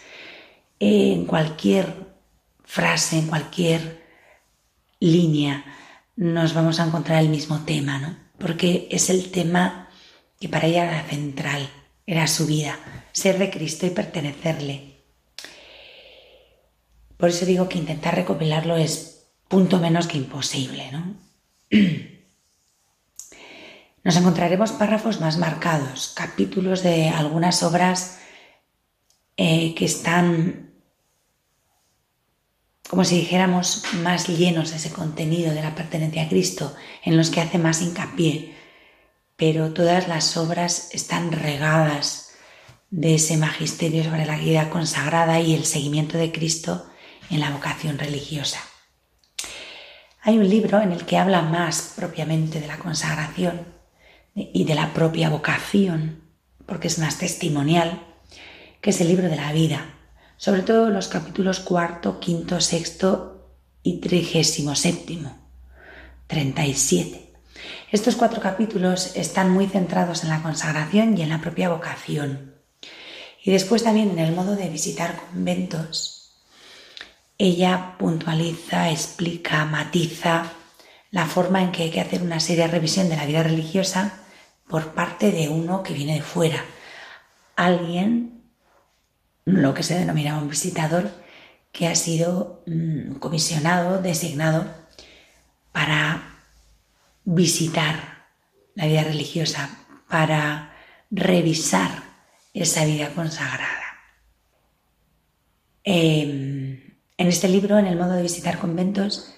[0.78, 2.14] En cualquier
[2.64, 4.04] frase, en cualquier
[5.00, 5.64] línea,
[6.16, 8.16] nos vamos a encontrar el mismo tema, ¿no?
[8.38, 9.88] Porque es el tema
[10.38, 11.68] que para ella era central,
[12.06, 12.78] era su vida,
[13.12, 14.94] ser de Cristo y pertenecerle.
[17.16, 19.13] Por eso digo que intentar recopilarlo es
[19.48, 20.90] punto menos que imposible.
[20.92, 21.16] ¿no?
[24.04, 28.18] Nos encontraremos párrafos más marcados, capítulos de algunas obras
[29.38, 30.74] eh, que están,
[32.88, 37.30] como si dijéramos, más llenos de ese contenido de la pertenencia a Cristo, en los
[37.30, 38.54] que hace más hincapié,
[39.36, 42.34] pero todas las obras están regadas
[42.90, 46.86] de ese magisterio sobre la vida consagrada y el seguimiento de Cristo
[47.30, 48.60] en la vocación religiosa.
[50.26, 53.60] Hay un libro en el que habla más propiamente de la consagración
[54.34, 56.22] y de la propia vocación,
[56.64, 58.02] porque es más testimonial,
[58.80, 59.84] que es el libro de la vida,
[60.38, 63.50] sobre todo los capítulos cuarto, quinto, sexto
[63.82, 65.36] y trigésimo séptimo,
[66.28, 67.34] 37.
[67.92, 72.54] Estos cuatro capítulos están muy centrados en la consagración y en la propia vocación.
[73.44, 76.13] Y después también en el modo de visitar conventos
[77.38, 80.52] ella puntualiza, explica, matiza
[81.10, 84.20] la forma en que hay que hacer una seria revisión de la vida religiosa
[84.68, 86.64] por parte de uno que viene de fuera.
[87.56, 88.42] Alguien,
[89.44, 91.10] lo que se denomina un visitador,
[91.70, 94.66] que ha sido mm, comisionado, designado
[95.72, 96.40] para
[97.24, 98.26] visitar
[98.74, 99.70] la vida religiosa,
[100.08, 100.72] para
[101.10, 101.90] revisar
[102.52, 103.84] esa vida consagrada.
[105.82, 106.43] Em,
[107.16, 109.34] en este libro, en el modo de visitar conventos,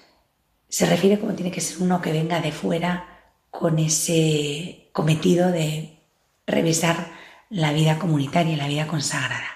[0.69, 5.99] se refiere como tiene que ser uno que venga de fuera con ese cometido de
[6.45, 7.11] revisar
[7.49, 9.47] la vida comunitaria, la vida consagrada.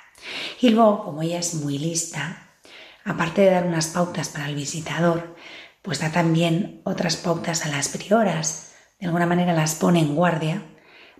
[0.59, 2.51] Y luego, como ella es muy lista,
[3.03, 5.35] aparte de dar unas pautas para el visitador,
[5.81, 8.73] pues da también otras pautas a las prioras.
[8.99, 10.63] De alguna manera las pone en guardia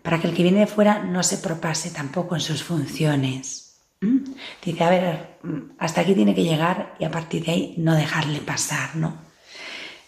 [0.04, 3.61] para que el que viene de fuera no se propase tampoco en sus funciones.
[4.02, 4.34] ¿Mm?
[4.66, 5.38] Dice, a ver,
[5.78, 9.16] hasta aquí tiene que llegar y a partir de ahí no dejarle pasar, ¿no?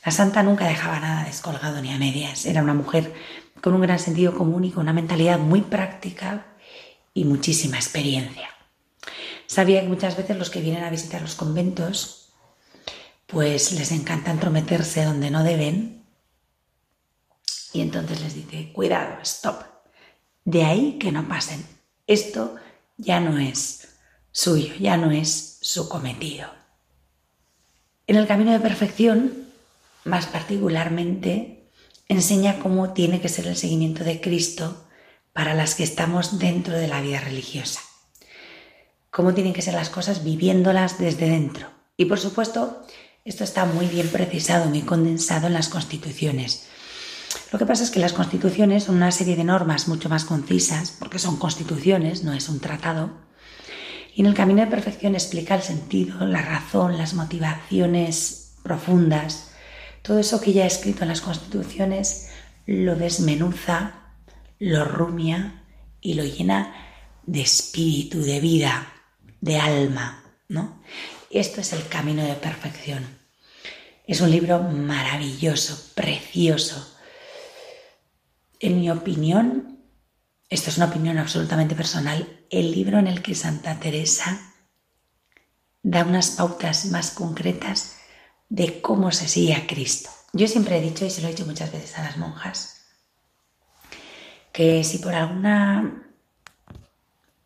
[0.04, 2.46] La santa nunca dejaba nada descolgado ni a medias.
[2.46, 3.14] Era una mujer
[3.62, 6.48] con un gran sentido común y con una mentalidad muy práctica
[7.14, 8.50] y muchísima experiencia.
[9.46, 12.34] Sabía que muchas veces los que vienen a visitar los conventos,
[13.28, 16.04] pues les encanta entrometerse donde no deben.
[17.72, 19.64] Y entonces les dice, cuidado, stop.
[20.44, 21.64] De ahí que no pasen.
[22.08, 22.56] Esto
[22.98, 23.83] ya no es
[24.34, 26.50] suyo, ya no es su cometido.
[28.08, 29.46] En el camino de perfección,
[30.04, 31.70] más particularmente,
[32.10, 34.86] enseña cómo tiene que ser el seguimiento de Cristo
[35.32, 37.80] para las que estamos dentro de la vida religiosa.
[39.10, 41.68] Cómo tienen que ser las cosas viviéndolas desde dentro.
[41.96, 42.86] Y por supuesto,
[43.24, 46.68] esto está muy bien precisado, muy condensado en las constituciones.
[47.52, 50.92] Lo que pasa es que las constituciones son una serie de normas mucho más concisas,
[50.92, 53.12] porque son constituciones, no es un tratado.
[54.16, 59.52] Y en el camino de perfección explica el sentido, la razón, las motivaciones profundas.
[60.02, 62.30] Todo eso que ya he escrito en las constituciones
[62.66, 64.04] lo desmenuza
[64.64, 65.64] lo rumia
[66.00, 66.74] y lo llena
[67.26, 68.94] de espíritu, de vida,
[69.42, 70.82] de alma, ¿no?
[71.30, 73.06] Esto es el camino de perfección.
[74.08, 76.98] Es un libro maravilloso, precioso.
[78.60, 79.73] En mi opinión,
[80.54, 84.54] esto es una opinión absolutamente personal, el libro en el que Santa Teresa
[85.82, 87.98] da unas pautas más concretas
[88.50, 90.12] de cómo se sigue a Cristo.
[90.32, 92.86] Yo siempre he dicho, y se lo he dicho muchas veces a las monjas,
[94.52, 96.04] que si por alguna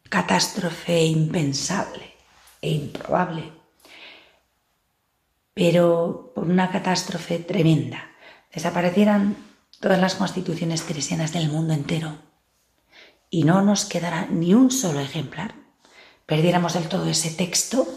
[0.09, 2.13] catástrofe impensable
[2.61, 3.53] e improbable,
[5.53, 8.11] pero por una catástrofe tremenda,
[8.53, 9.37] desaparecieran
[9.79, 12.26] todas las constituciones cristianas del mundo entero
[13.29, 15.55] y no nos quedara ni un solo ejemplar,
[16.25, 17.87] perdiéramos del todo ese texto,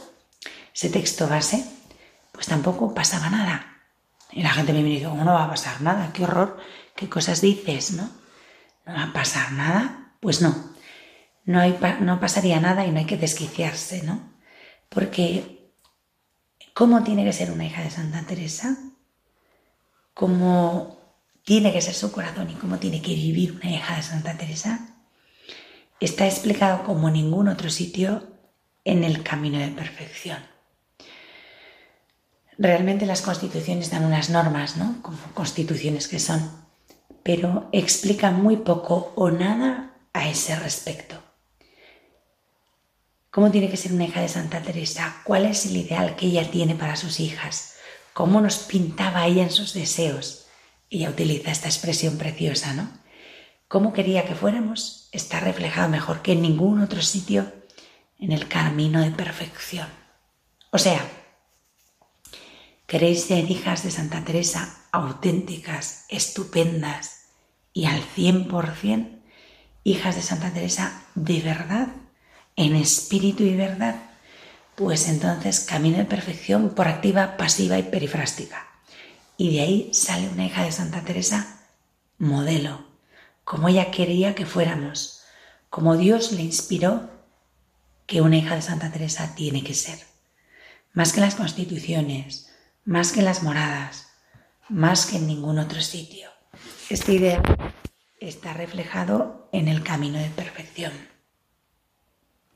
[0.75, 1.65] ese texto base,
[2.33, 3.67] pues tampoco pasaba nada.
[4.33, 6.13] Y la gente me dice, ¿cómo no va a pasar nada?
[6.13, 6.59] ¡Qué horror!
[6.95, 8.09] ¿Qué cosas dices, no?
[8.87, 10.15] ¿No va a pasar nada?
[10.21, 10.55] Pues no,
[11.45, 14.21] no, hay, no pasaría nada y no hay que desquiciarse, ¿no?
[14.89, 15.73] Porque,
[16.75, 18.77] ¿cómo tiene que ser una hija de Santa Teresa?
[20.15, 21.01] ¿Cómo
[21.45, 25.00] tiene que ser su corazón y cómo tiene que vivir una hija de Santa Teresa?
[26.01, 28.27] Está explicado como ningún otro sitio
[28.85, 30.39] en el camino de perfección.
[32.59, 35.01] Realmente las constituciones dan unas normas, ¿no?
[35.03, 36.61] Como constituciones que son
[37.23, 41.23] pero explica muy poco o nada a ese respecto.
[43.31, 45.23] ¿Cómo tiene que ser una hija de Santa Teresa?
[45.25, 47.75] ¿Cuál es el ideal que ella tiene para sus hijas?
[48.13, 50.47] ¿Cómo nos pintaba ella en sus deseos?
[50.89, 52.91] Ella utiliza esta expresión preciosa, ¿no?
[53.71, 55.09] ¿Cómo quería que fuéramos?
[55.13, 57.53] Está reflejado mejor que en ningún otro sitio
[58.19, 59.87] en el camino de perfección.
[60.73, 61.01] O sea,
[62.89, 67.27] queréis ser hijas de Santa Teresa auténticas, estupendas
[67.73, 69.21] y al 100%
[69.85, 71.87] hijas de Santa Teresa de verdad,
[72.57, 74.03] en espíritu y verdad,
[74.75, 78.67] pues entonces camino de perfección por activa, pasiva y perifrástica.
[79.37, 81.69] Y de ahí sale una hija de Santa Teresa
[82.19, 82.90] modelo,
[83.51, 85.25] como ella quería que fuéramos,
[85.71, 87.11] como Dios le inspiró
[88.07, 89.99] que una hija de Santa Teresa tiene que ser.
[90.93, 92.49] Más que las constituciones,
[92.85, 94.07] más que las moradas,
[94.69, 96.31] más que en ningún otro sitio.
[96.91, 97.43] Esta idea
[98.21, 100.93] está reflejado en el camino de perfección.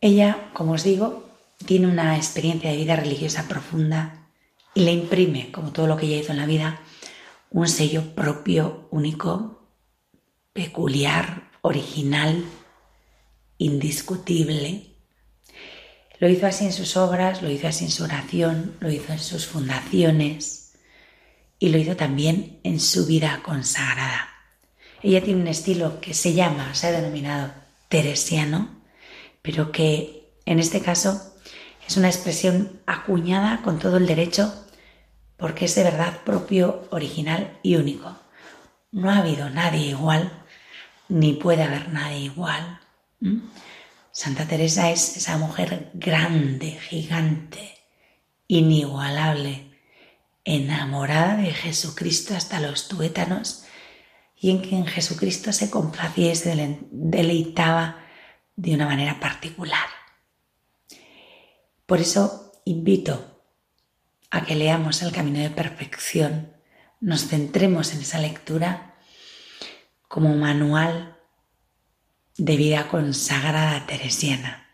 [0.00, 1.28] Ella, como os digo,
[1.66, 4.28] tiene una experiencia de vida religiosa profunda
[4.74, 6.78] y le imprime, como todo lo que ella hizo en la vida,
[7.50, 9.63] un sello propio, único,
[10.54, 12.44] peculiar, original,
[13.58, 14.86] indiscutible.
[16.20, 19.18] Lo hizo así en sus obras, lo hizo así en su oración, lo hizo en
[19.18, 20.72] sus fundaciones
[21.58, 24.28] y lo hizo también en su vida consagrada.
[25.02, 27.52] Ella tiene un estilo que se llama, se ha denominado
[27.88, 28.70] teresiano,
[29.42, 31.34] pero que en este caso
[31.86, 34.54] es una expresión acuñada con todo el derecho
[35.36, 38.16] porque es de verdad propio, original y único.
[38.92, 40.43] No ha habido nadie igual,
[41.08, 42.80] ni puede haber nadie igual.
[44.10, 47.78] Santa Teresa es esa mujer grande, gigante,
[48.48, 49.72] inigualable,
[50.44, 53.64] enamorada de Jesucristo hasta los tuétanos
[54.38, 58.04] y en que en Jesucristo se complacía y se deleitaba
[58.56, 59.88] de una manera particular.
[61.86, 63.40] Por eso invito
[64.30, 66.52] a que leamos el camino de perfección,
[67.00, 68.93] nos centremos en esa lectura
[70.14, 71.16] como manual
[72.38, 74.64] de vida consagrada teresiana.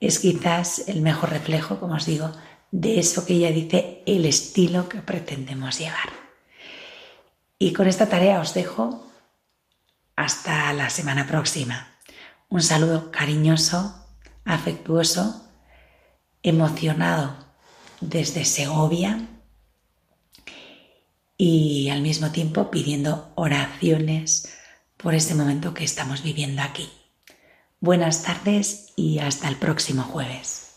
[0.00, 2.32] Es quizás el mejor reflejo, como os digo,
[2.72, 6.10] de eso que ella dice, el estilo que pretendemos llevar.
[7.60, 9.08] Y con esta tarea os dejo
[10.16, 11.86] hasta la semana próxima.
[12.48, 14.04] Un saludo cariñoso,
[14.44, 15.48] afectuoso,
[16.42, 17.36] emocionado
[18.00, 19.28] desde Segovia
[21.44, 24.56] y al mismo tiempo pidiendo oraciones
[24.96, 26.88] por este momento que estamos viviendo aquí.
[27.80, 30.68] Buenas tardes y hasta el próximo jueves.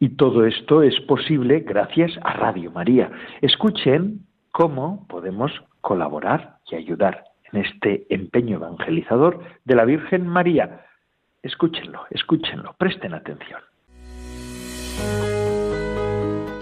[0.00, 3.10] Y todo esto es posible gracias a Radio María.
[3.42, 5.50] Escuchen cómo podemos
[5.80, 10.86] colaborar y ayudar en este empeño evangelizador de la Virgen María.
[11.42, 13.60] Escúchenlo, escúchenlo, presten atención.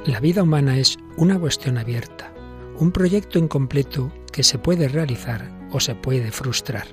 [0.06, 2.32] La vida humana es una cuestión abierta,
[2.78, 6.86] un proyecto incompleto que se puede realizar o se puede frustrar.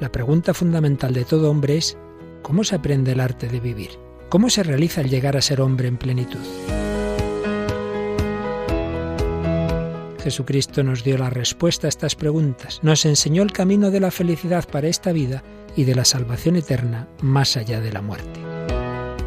[0.00, 1.96] La pregunta fundamental de todo hombre es,
[2.42, 3.90] ¿cómo se aprende el arte de vivir?
[4.28, 6.83] ¿Cómo se realiza el llegar a ser hombre en plenitud?
[10.24, 14.66] Jesucristo nos dio la respuesta a estas preguntas, nos enseñó el camino de la felicidad
[14.68, 15.44] para esta vida
[15.76, 18.40] y de la salvación eterna más allá de la muerte.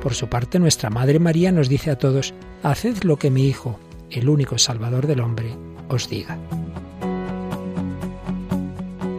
[0.02, 2.34] Por su parte, nuestra Madre María nos dice a todos,
[2.64, 3.80] haced lo que mi Hijo,
[4.10, 5.56] el único Salvador del hombre,
[5.88, 6.38] os diga.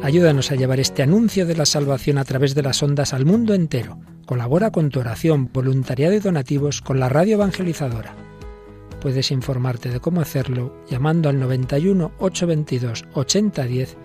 [0.02, 3.54] Ayúdanos a llevar este anuncio de la salvación a través de las ondas al mundo
[3.54, 3.98] entero
[4.28, 8.14] Colabora con tu oración, voluntariado y donativos con la radio evangelizadora.
[9.00, 13.96] Puedes informarte de cómo hacerlo llamando al 91 822 8010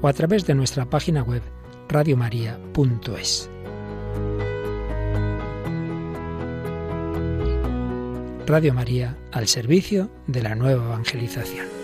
[0.00, 1.42] o a través de nuestra página web
[1.88, 3.48] radiomaria.es.
[8.46, 11.81] Radio María al servicio de la nueva evangelización.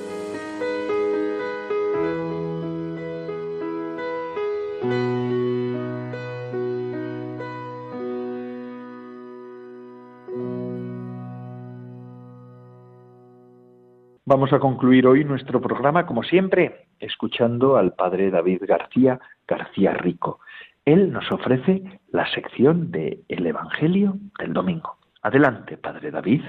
[14.31, 20.41] Vamos a concluir hoy nuestro programa, como siempre, escuchando al padre David García García Rico.
[20.85, 24.99] Él nos ofrece la sección de El Evangelio del Domingo.
[25.23, 26.43] Adelante, padre David.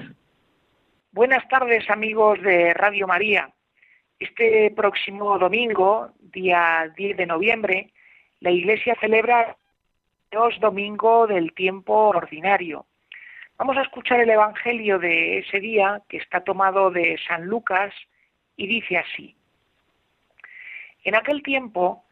[1.12, 3.50] Buenas tardes, amigos de Radio María.
[4.18, 7.94] Este próximo domingo, día 10 de noviembre,
[8.40, 9.56] la Iglesia celebra
[10.30, 12.84] dos domingos del tiempo ordinario.
[13.60, 17.92] Vamos a escuchar el Evangelio de ese día, que está tomado de San Lucas,
[18.56, 19.36] y dice así.
[21.04, 22.02] En aquel tiempo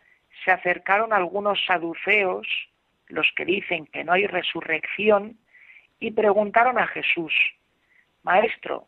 [0.45, 2.47] se acercaron algunos saduceos,
[3.07, 5.39] los que dicen que no hay resurrección,
[5.99, 7.33] y preguntaron a Jesús,
[8.25, 8.87] Maestro,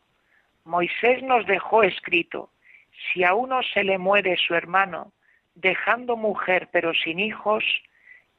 [0.67, 2.51] Moisés nos dejó escrito,
[2.93, 5.13] si a uno se le muere su hermano,
[5.55, 7.65] dejando mujer pero sin hijos,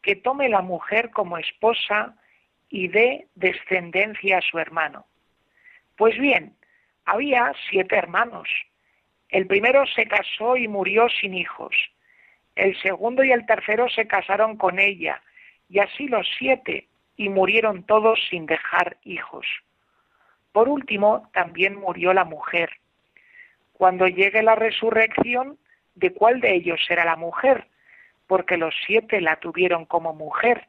[0.04, 2.16] que tome la mujer como esposa
[2.72, 5.06] y dé descendencia a su hermano.
[5.98, 6.56] Pues bien,
[7.06, 8.48] había siete hermanos.
[9.30, 11.76] El primero se casó y murió sin hijos.
[12.56, 15.22] El segundo y el tercero se casaron con ella,
[15.70, 19.46] y así los siete, y murieron todos sin dejar hijos.
[20.52, 22.72] Por último, también murió la mujer.
[23.74, 25.58] Cuando llegue la resurrección,
[25.96, 27.68] ¿de cuál de ellos será la mujer?
[28.28, 30.68] Porque los siete la tuvieron como mujer.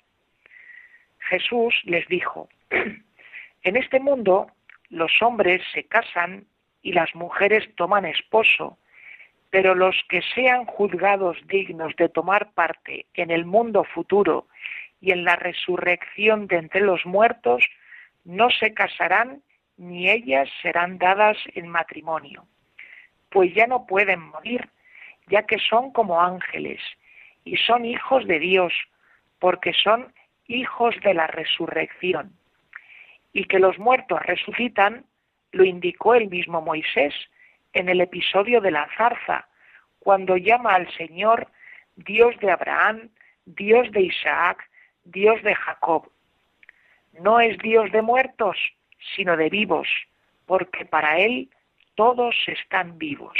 [1.32, 2.50] Jesús les dijo,
[3.62, 4.48] en este mundo
[4.90, 6.44] los hombres se casan
[6.82, 8.76] y las mujeres toman esposo,
[9.48, 14.46] pero los que sean juzgados dignos de tomar parte en el mundo futuro
[15.00, 17.66] y en la resurrección de entre los muertos,
[18.24, 19.42] no se casarán
[19.78, 22.46] ni ellas serán dadas en matrimonio,
[23.30, 24.68] pues ya no pueden morir,
[25.28, 26.80] ya que son como ángeles
[27.42, 28.74] y son hijos de Dios,
[29.38, 30.12] porque son
[30.53, 32.32] hijos de la resurrección.
[33.32, 35.05] Y que los muertos resucitan
[35.53, 37.14] lo indicó el mismo Moisés
[37.72, 39.48] en el episodio de la zarza,
[39.98, 41.48] cuando llama al Señor
[41.96, 43.11] Dios de Abraham,
[43.44, 44.68] Dios de Isaac,
[45.05, 46.11] Dios de Jacob.
[47.20, 48.57] No es Dios de muertos,
[49.14, 49.88] sino de vivos,
[50.46, 51.50] porque para Él
[51.94, 53.38] todos están vivos.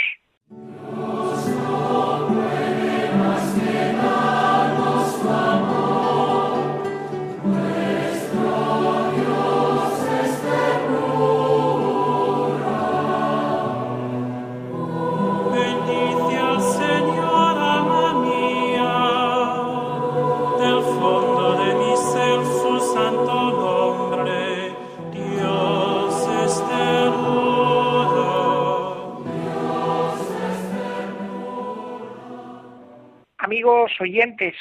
[33.63, 34.57] Amigos oyentes,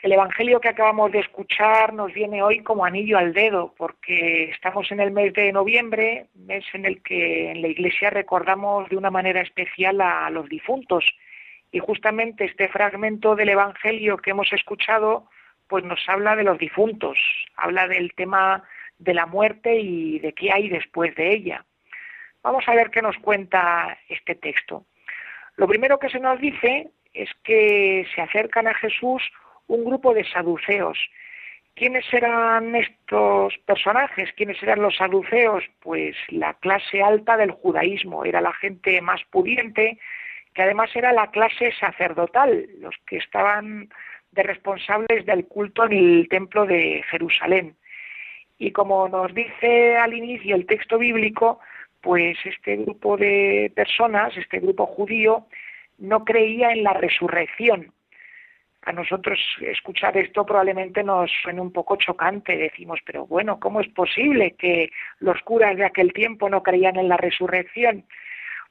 [0.00, 4.92] el Evangelio que acabamos de escuchar nos viene hoy como anillo al dedo, porque estamos
[4.92, 9.10] en el mes de noviembre, mes en el que en la Iglesia recordamos de una
[9.10, 11.04] manera especial a los difuntos.
[11.72, 15.28] Y justamente este fragmento del Evangelio que hemos escuchado,
[15.66, 17.18] pues nos habla de los difuntos,
[17.56, 18.62] habla del tema
[18.98, 21.64] de la muerte y de qué hay después de ella.
[22.44, 24.86] Vamos a ver qué nos cuenta este texto.
[25.56, 29.22] Lo primero que se nos dice es que se acercan a Jesús
[29.68, 30.98] un grupo de saduceos.
[31.74, 34.32] ¿Quiénes eran estos personajes?
[34.36, 35.64] ¿Quiénes eran los saduceos?
[35.80, 39.98] Pues la clase alta del judaísmo, era la gente más pudiente,
[40.54, 43.88] que además era la clase sacerdotal, los que estaban
[44.30, 47.76] de responsables del culto en el templo de Jerusalén.
[48.58, 51.58] Y como nos dice al inicio el texto bíblico,
[52.00, 55.46] pues este grupo de personas, este grupo judío,
[56.04, 57.92] no creía en la resurrección,
[58.86, 62.54] a nosotros escuchar esto probablemente nos suene un poco chocante.
[62.56, 64.90] Decimos, pero bueno, ¿cómo es posible que
[65.20, 68.04] los curas de aquel tiempo no creían en la resurrección?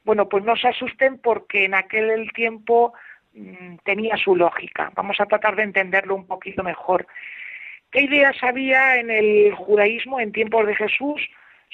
[0.04, 2.94] Bueno, pues no se asusten porque en aquel tiempo
[3.34, 4.92] mm, tenía su lógica.
[4.96, 7.08] Vamos a tratar de entenderlo un poquito mejor.
[7.90, 11.28] ¿Qué ideas había en el judaísmo en tiempos de Jesús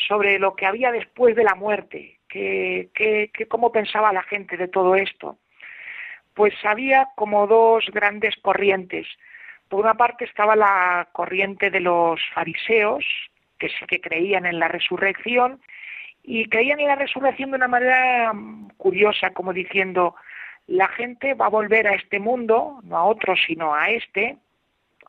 [0.08, 2.20] sobre lo que había después de la muerte?
[2.30, 5.40] ¿Qué, qué, cómo pensaba la gente de todo esto?
[6.40, 9.06] Pues había como dos grandes corrientes.
[9.68, 13.04] Por una parte estaba la corriente de los fariseos,
[13.58, 15.60] que sí que creían en la resurrección,
[16.24, 20.16] y creían en la resurrección de una manera mm, curiosa, como diciendo,
[20.68, 24.38] la gente va a volver a este mundo, no a otro, sino a este,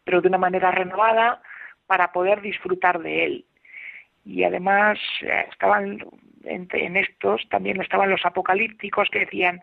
[0.03, 1.41] pero de una manera renovada
[1.87, 3.45] para poder disfrutar de él.
[4.25, 6.05] Y además eh, estaban
[6.43, 9.63] en estos, también estaban los apocalípticos que decían,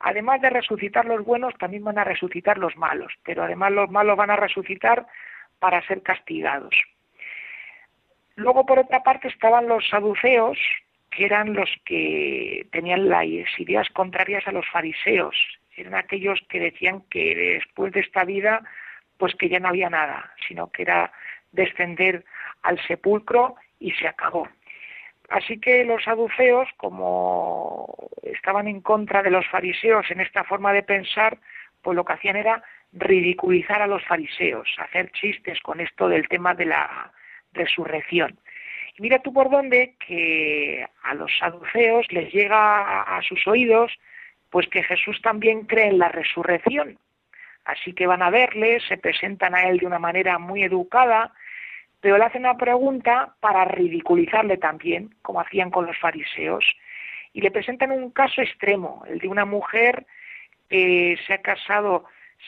[0.00, 4.16] además de resucitar los buenos, también van a resucitar los malos, pero además los malos
[4.16, 5.06] van a resucitar
[5.58, 6.74] para ser castigados.
[8.36, 10.58] Luego, por otra parte, estaban los saduceos,
[11.10, 13.26] que eran los que tenían las
[13.58, 15.36] ideas contrarias a los fariseos.
[15.76, 18.62] Eran aquellos que decían que después de esta vida,
[19.18, 21.12] pues que ya no había nada, sino que era
[21.52, 22.24] descender
[22.62, 24.48] al sepulcro y se acabó.
[25.30, 30.82] Así que los saduceos, como estaban en contra de los fariseos en esta forma de
[30.82, 31.38] pensar,
[31.82, 32.62] pues lo que hacían era
[32.92, 37.12] ridiculizar a los fariseos, hacer chistes con esto del tema de la
[37.52, 38.38] resurrección.
[38.96, 43.92] Y mira tú por dónde que a los saduceos les llega a sus oídos
[44.50, 46.98] pues que Jesús también cree en la resurrección.
[47.64, 51.32] Así que van a verle, se presentan a él de una manera muy educada,
[52.00, 56.64] pero le hacen una pregunta para ridiculizarle también, como hacían con los fariseos,
[57.32, 60.06] y le presentan un caso extremo, el de una mujer
[60.68, 62.04] que se ha casado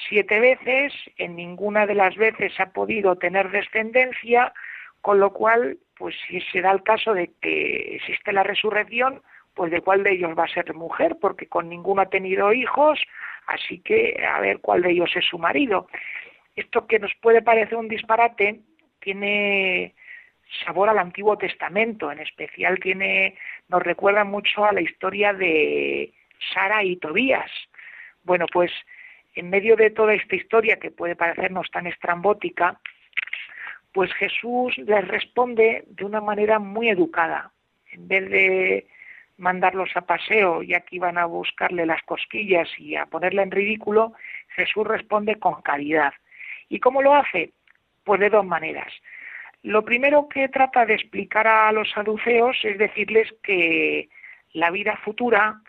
[0.09, 4.53] siete veces, en ninguna de las veces ha podido tener descendencia,
[5.00, 9.22] con lo cual, pues si se da el caso de que existe la resurrección,
[9.55, 13.00] pues de cuál de ellos va a ser mujer, porque con ninguno ha tenido hijos,
[13.46, 15.88] así que a ver cuál de ellos es su marido.
[16.57, 18.61] Esto que nos puede parecer un disparate,
[19.03, 19.94] tiene
[20.64, 23.36] sabor al Antiguo Testamento, en especial tiene,
[23.68, 26.12] nos recuerda mucho a la historia de
[26.53, 27.50] Sara y Tobías.
[28.24, 28.70] Bueno, pues
[29.34, 32.80] en medio de toda esta historia que puede parecernos tan estrambótica,
[33.92, 37.53] pues Jesús les responde de una manera muy educada.
[37.90, 38.86] En vez de
[39.36, 44.12] mandarlos a paseo y aquí van a buscarle las cosquillas y a ponerle en ridículo,
[44.55, 46.12] Jesús responde con caridad.
[46.68, 47.53] ¿Y cómo lo hace?
[48.05, 48.92] Pues de dos maneras.
[49.62, 54.09] Lo primero que trata de explicar a los saduceos es decirles que
[54.53, 55.61] la vida futura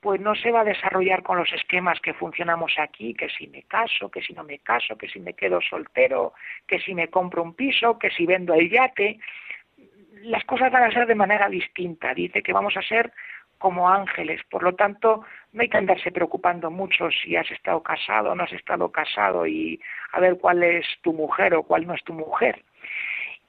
[0.00, 3.64] pues no se va a desarrollar con los esquemas que funcionamos aquí, que si me
[3.64, 6.32] caso, que si no me caso, que si me quedo soltero,
[6.66, 9.18] que si me compro un piso, que si vendo el yate.
[10.22, 12.14] Las cosas van a ser de manera distinta.
[12.14, 13.12] Dice que vamos a ser
[13.58, 14.40] como ángeles.
[14.50, 18.44] Por lo tanto, no hay que andarse preocupando mucho si has estado casado o no
[18.44, 19.80] has estado casado y
[20.12, 22.62] a ver cuál es tu mujer o cuál no es tu mujer.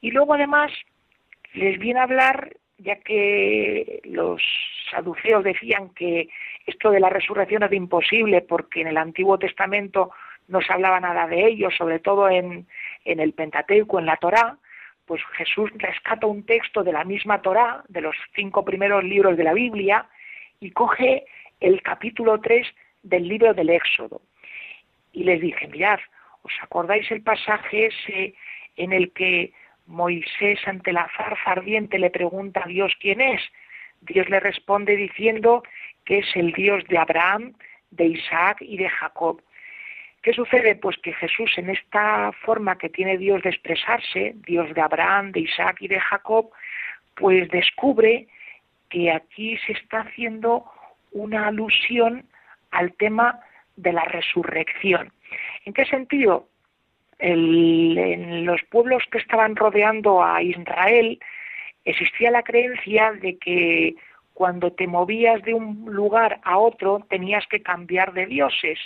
[0.01, 0.71] Y luego además
[1.53, 4.41] les viene a hablar, ya que los
[4.91, 6.29] saduceos decían que
[6.65, 10.11] esto de la resurrección es imposible porque en el Antiguo Testamento
[10.47, 12.67] no se hablaba nada de ello, sobre todo en,
[13.03, 14.57] en el Pentateuco, en la Torá,
[15.07, 19.43] pues Jesús rescata un texto de la misma Torá, de los cinco primeros libros de
[19.45, 20.05] la Biblia,
[20.59, 21.25] y coge
[21.61, 22.67] el capítulo 3
[23.03, 24.21] del libro del Éxodo.
[25.13, 25.99] Y les dice, mirad,
[26.43, 28.35] ¿os acordáis el pasaje ese
[28.75, 29.53] en el que
[29.85, 33.41] Moisés ante la zarza ardiente le pregunta a Dios quién es?
[34.01, 35.63] Dios le responde diciendo
[36.03, 37.53] que es el Dios de Abraham,
[37.91, 39.41] de Isaac y de Jacob.
[40.27, 40.75] ¿Qué sucede?
[40.75, 45.39] Pues que Jesús en esta forma que tiene Dios de expresarse, Dios de Abraham, de
[45.39, 46.49] Isaac y de Jacob,
[47.15, 48.27] pues descubre
[48.89, 50.65] que aquí se está haciendo
[51.13, 52.25] una alusión
[52.71, 53.39] al tema
[53.77, 55.13] de la resurrección.
[55.63, 56.49] ¿En qué sentido?
[57.19, 61.19] en los pueblos que estaban rodeando a Israel
[61.85, 63.95] existía la creencia de que
[64.33, 68.77] cuando te movías de un lugar a otro tenías que cambiar de dioses.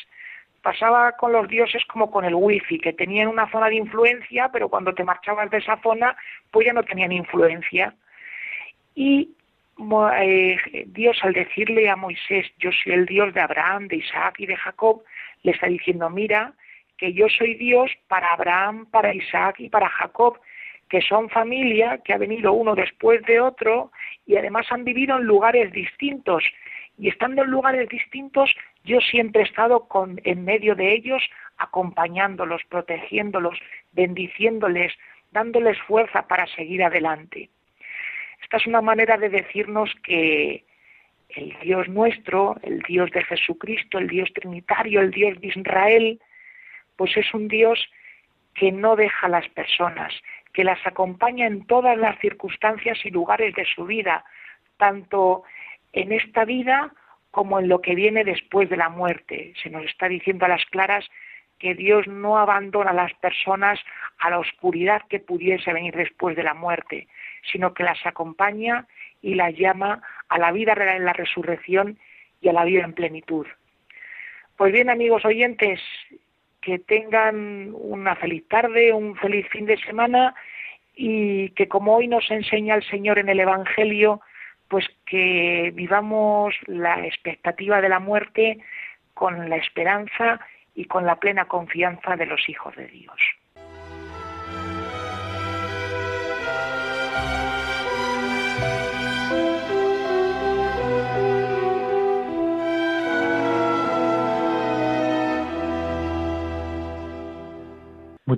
[0.62, 4.70] Pasaba con los dioses como con el wifi, que tenían una zona de influencia, pero
[4.70, 6.16] cuando te marchabas de esa zona,
[6.52, 7.96] pues ya no tenían influencia.
[8.94, 9.32] Y
[10.22, 14.46] eh, Dios al decirle a Moisés, yo soy el Dios de Abraham, de Isaac y
[14.46, 15.04] de Jacob,
[15.44, 16.54] le está diciendo, mira,
[16.98, 20.40] que yo soy Dios para Abraham, para Isaac y para Jacob,
[20.88, 23.92] que son familia, que ha venido uno después de otro
[24.28, 26.44] y además han vivido en lugares distintos.
[27.00, 28.54] Y estando en lugares distintos,
[28.84, 31.24] yo siempre he estado con, en medio de ellos,
[31.58, 33.60] acompañándolos, protegiéndolos,
[33.92, 34.94] bendiciéndoles,
[35.32, 37.50] dándoles fuerza para seguir adelante.
[38.42, 40.66] Esta es una manera de decirnos que
[41.30, 46.20] el Dios nuestro, el Dios de Jesucristo, el Dios trinitario, el Dios de Israel,
[46.96, 47.80] pues es un Dios
[48.54, 50.14] que no deja a las personas,
[50.54, 54.26] que las acompaña en todas las circunstancias y lugares de su vida,
[54.78, 55.44] tanto
[55.94, 56.92] en esta vida
[57.32, 59.54] como en lo que viene después de la muerte.
[59.62, 61.10] Se nos está diciendo a las claras
[61.58, 63.80] que Dios no abandona a las personas
[64.20, 67.08] a la oscuridad que pudiese venir después de la muerte,
[67.52, 68.88] sino que las acompaña
[69.22, 72.00] y las llama a la vida en la resurrección
[72.42, 73.46] y a la vida en plenitud.
[74.58, 75.80] Pues bien, amigos oyentes,
[76.62, 80.36] que tengan una feliz tarde, un feliz fin de semana
[80.96, 84.22] y que como hoy nos enseña el Señor en el Evangelio,
[84.72, 88.60] pues que vivamos la expectativa de la muerte
[89.14, 90.40] con la esperanza
[90.74, 93.20] y con la plena confianza de los hijos de Dios.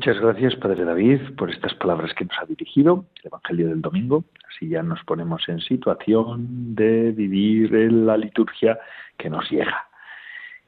[0.05, 4.25] Muchas gracias, Padre David, por estas palabras que nos ha dirigido, el Evangelio del Domingo.
[4.49, 8.77] Así ya nos ponemos en situación de vivir en la liturgia
[9.17, 9.87] que nos llega.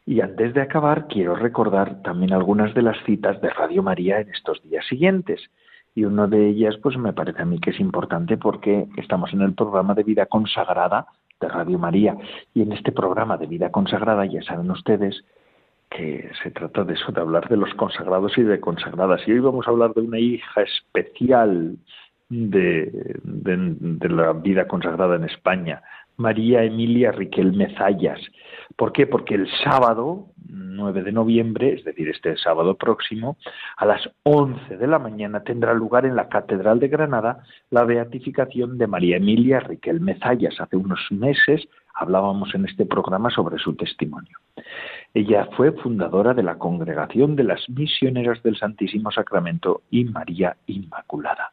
[0.05, 4.29] Y antes de acabar, quiero recordar también algunas de las citas de Radio María en
[4.29, 5.41] estos días siguientes.
[5.95, 9.41] Y una de ellas, pues me parece a mí que es importante porque estamos en
[9.41, 11.07] el programa de vida consagrada
[11.41, 12.15] de Radio María.
[12.53, 15.25] Y en este programa de vida consagrada, ya saben ustedes,
[15.89, 19.21] que se trata de eso, de hablar de los consagrados y de consagradas.
[19.27, 21.77] Y hoy vamos a hablar de una hija especial
[22.29, 23.19] de,
[24.09, 25.81] la vida consagrada en España,
[26.17, 28.19] María Emilia Riquelme Zayas.
[28.75, 29.05] ¿Por qué?
[29.05, 33.37] Porque el sábado 9 de noviembre, es decir, este sábado próximo,
[33.77, 38.77] a las 11 de la mañana tendrá lugar en la Catedral de Granada la beatificación
[38.77, 40.59] de María Emilia Riquelme Zayas.
[40.59, 44.37] Hace unos meses hablábamos en este programa sobre su testimonio.
[45.13, 51.51] Ella fue fundadora de la Congregación de las Misioneras del Santísimo Sacramento y María Inmaculada.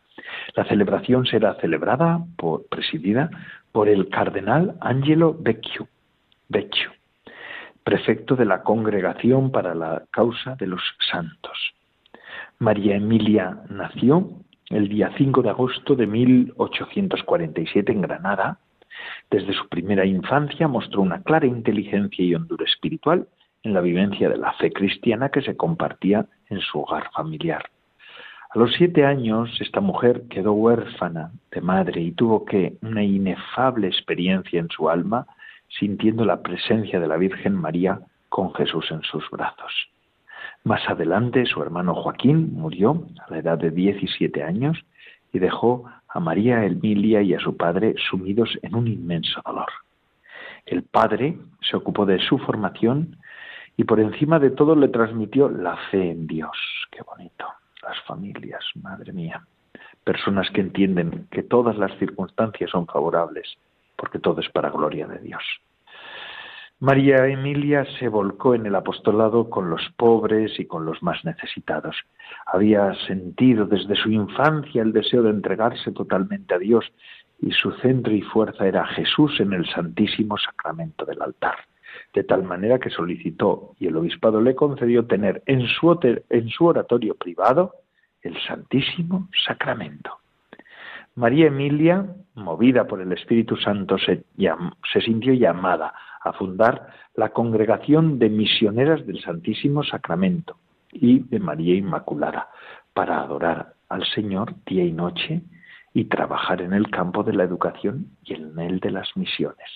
[0.57, 3.31] La celebración será celebrada por, presidida
[3.71, 5.89] por el cardenal Angelo Vecchio,
[7.85, 11.73] prefecto de la Congregación para la Causa de los Santos.
[12.59, 14.29] María Emilia nació
[14.71, 18.59] el día 5 de agosto de 1847 en Granada.
[19.31, 23.27] Desde su primera infancia mostró una clara inteligencia y hondura espiritual
[23.63, 27.65] en la vivencia de la fe cristiana que se compartía en su hogar familiar.
[28.55, 33.87] A los siete años, esta mujer quedó huérfana de madre y tuvo que una inefable
[33.87, 35.27] experiencia en su alma,
[35.69, 39.73] sintiendo la presencia de la Virgen María con Jesús en sus brazos.
[40.65, 44.79] Más adelante, su hermano Joaquín murió a la edad de 17 años
[45.33, 49.69] y dejó a María Emilia y a su padre sumidos en un inmenso dolor.
[50.67, 53.17] El padre se ocupó de su formación
[53.77, 56.57] y por encima de todo le transmitió la fe en Dios.
[56.91, 57.47] Qué bonito.
[57.83, 59.45] Las familias, madre mía.
[60.05, 63.57] Personas que entienden que todas las circunstancias son favorables,
[63.97, 65.43] porque todo es para gloria de Dios.
[66.83, 71.95] María Emilia se volcó en el apostolado con los pobres y con los más necesitados.
[72.45, 76.85] Había sentido desde su infancia el deseo de entregarse totalmente a Dios
[77.39, 81.55] y su centro y fuerza era Jesús en el Santísimo Sacramento del altar
[82.15, 86.67] de tal manera que solicitó y el obispado le concedió tener en su, en su
[86.67, 87.77] oratorio privado
[88.23, 90.19] el Santísimo Sacramento.
[91.15, 94.25] María Emilia, movida por el Espíritu Santo, se,
[94.93, 95.93] se sintió llamada
[96.25, 100.57] a fundar la Congregación de Misioneras del Santísimo Sacramento,
[100.93, 102.51] y de María Inmaculada,
[102.93, 105.41] para adorar al Señor día y noche
[105.95, 109.69] y trabajar en el campo de la educación y en el de las misiones.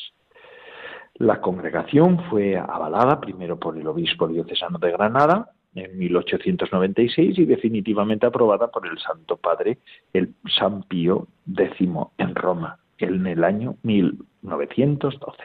[1.14, 8.26] La congregación fue avalada primero por el obispo diocesano de Granada en 1896 y definitivamente
[8.26, 9.78] aprobada por el Santo Padre,
[10.12, 11.88] el San Pío X
[12.18, 15.42] en Roma, en el año 1912.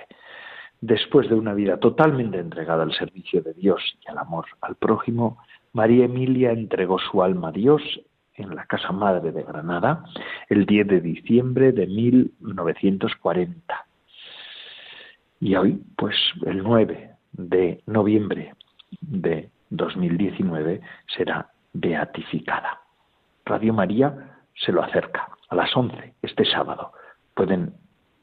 [0.81, 5.37] Después de una vida totalmente entregada al servicio de Dios y al amor al prójimo,
[5.73, 7.83] María Emilia entregó su alma a Dios
[8.33, 10.03] en la Casa Madre de Granada
[10.49, 13.85] el 10 de diciembre de 1940.
[15.39, 16.15] Y hoy, pues
[16.45, 18.55] el 9 de noviembre
[19.01, 20.81] de 2019
[21.15, 22.81] será beatificada.
[23.45, 26.93] Radio María se lo acerca a las 11 este sábado.
[27.35, 27.73] Pueden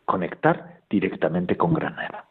[0.05, 2.25] conectar directamente con Granada.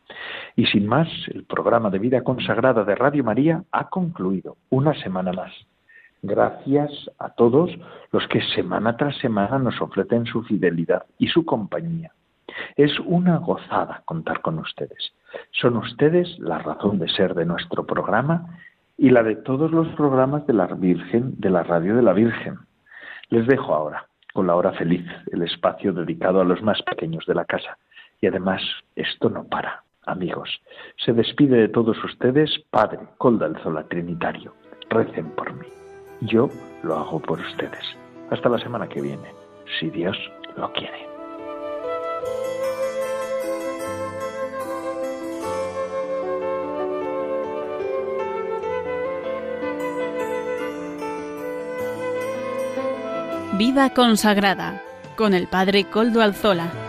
[0.55, 5.31] Y sin más, el programa de vida consagrada de Radio María ha concluido una semana
[5.31, 5.51] más.
[6.21, 7.69] Gracias a todos
[8.11, 12.11] los que semana tras semana nos ofrecen su fidelidad y su compañía.
[12.75, 15.13] Es una gozada contar con ustedes.
[15.51, 18.59] Son ustedes la razón de ser de nuestro programa
[18.97, 22.57] y la de todos los programas de la Virgen, de la Radio de la Virgen.
[23.29, 27.33] Les dejo ahora con la hora feliz, el espacio dedicado a los más pequeños de
[27.33, 27.77] la casa.
[28.21, 28.61] Y además,
[28.95, 30.49] esto no para, amigos.
[31.05, 34.55] Se despide de todos ustedes, Padre Coldalzola Trinitario.
[34.89, 35.67] Recen por mí.
[36.21, 36.49] Yo
[36.83, 37.83] lo hago por ustedes.
[38.31, 39.31] Hasta la semana que viene,
[39.79, 40.17] si Dios
[40.55, 41.07] lo quiere.
[53.57, 54.83] Vida consagrada
[55.15, 56.86] con el Padre Coldo Alzola.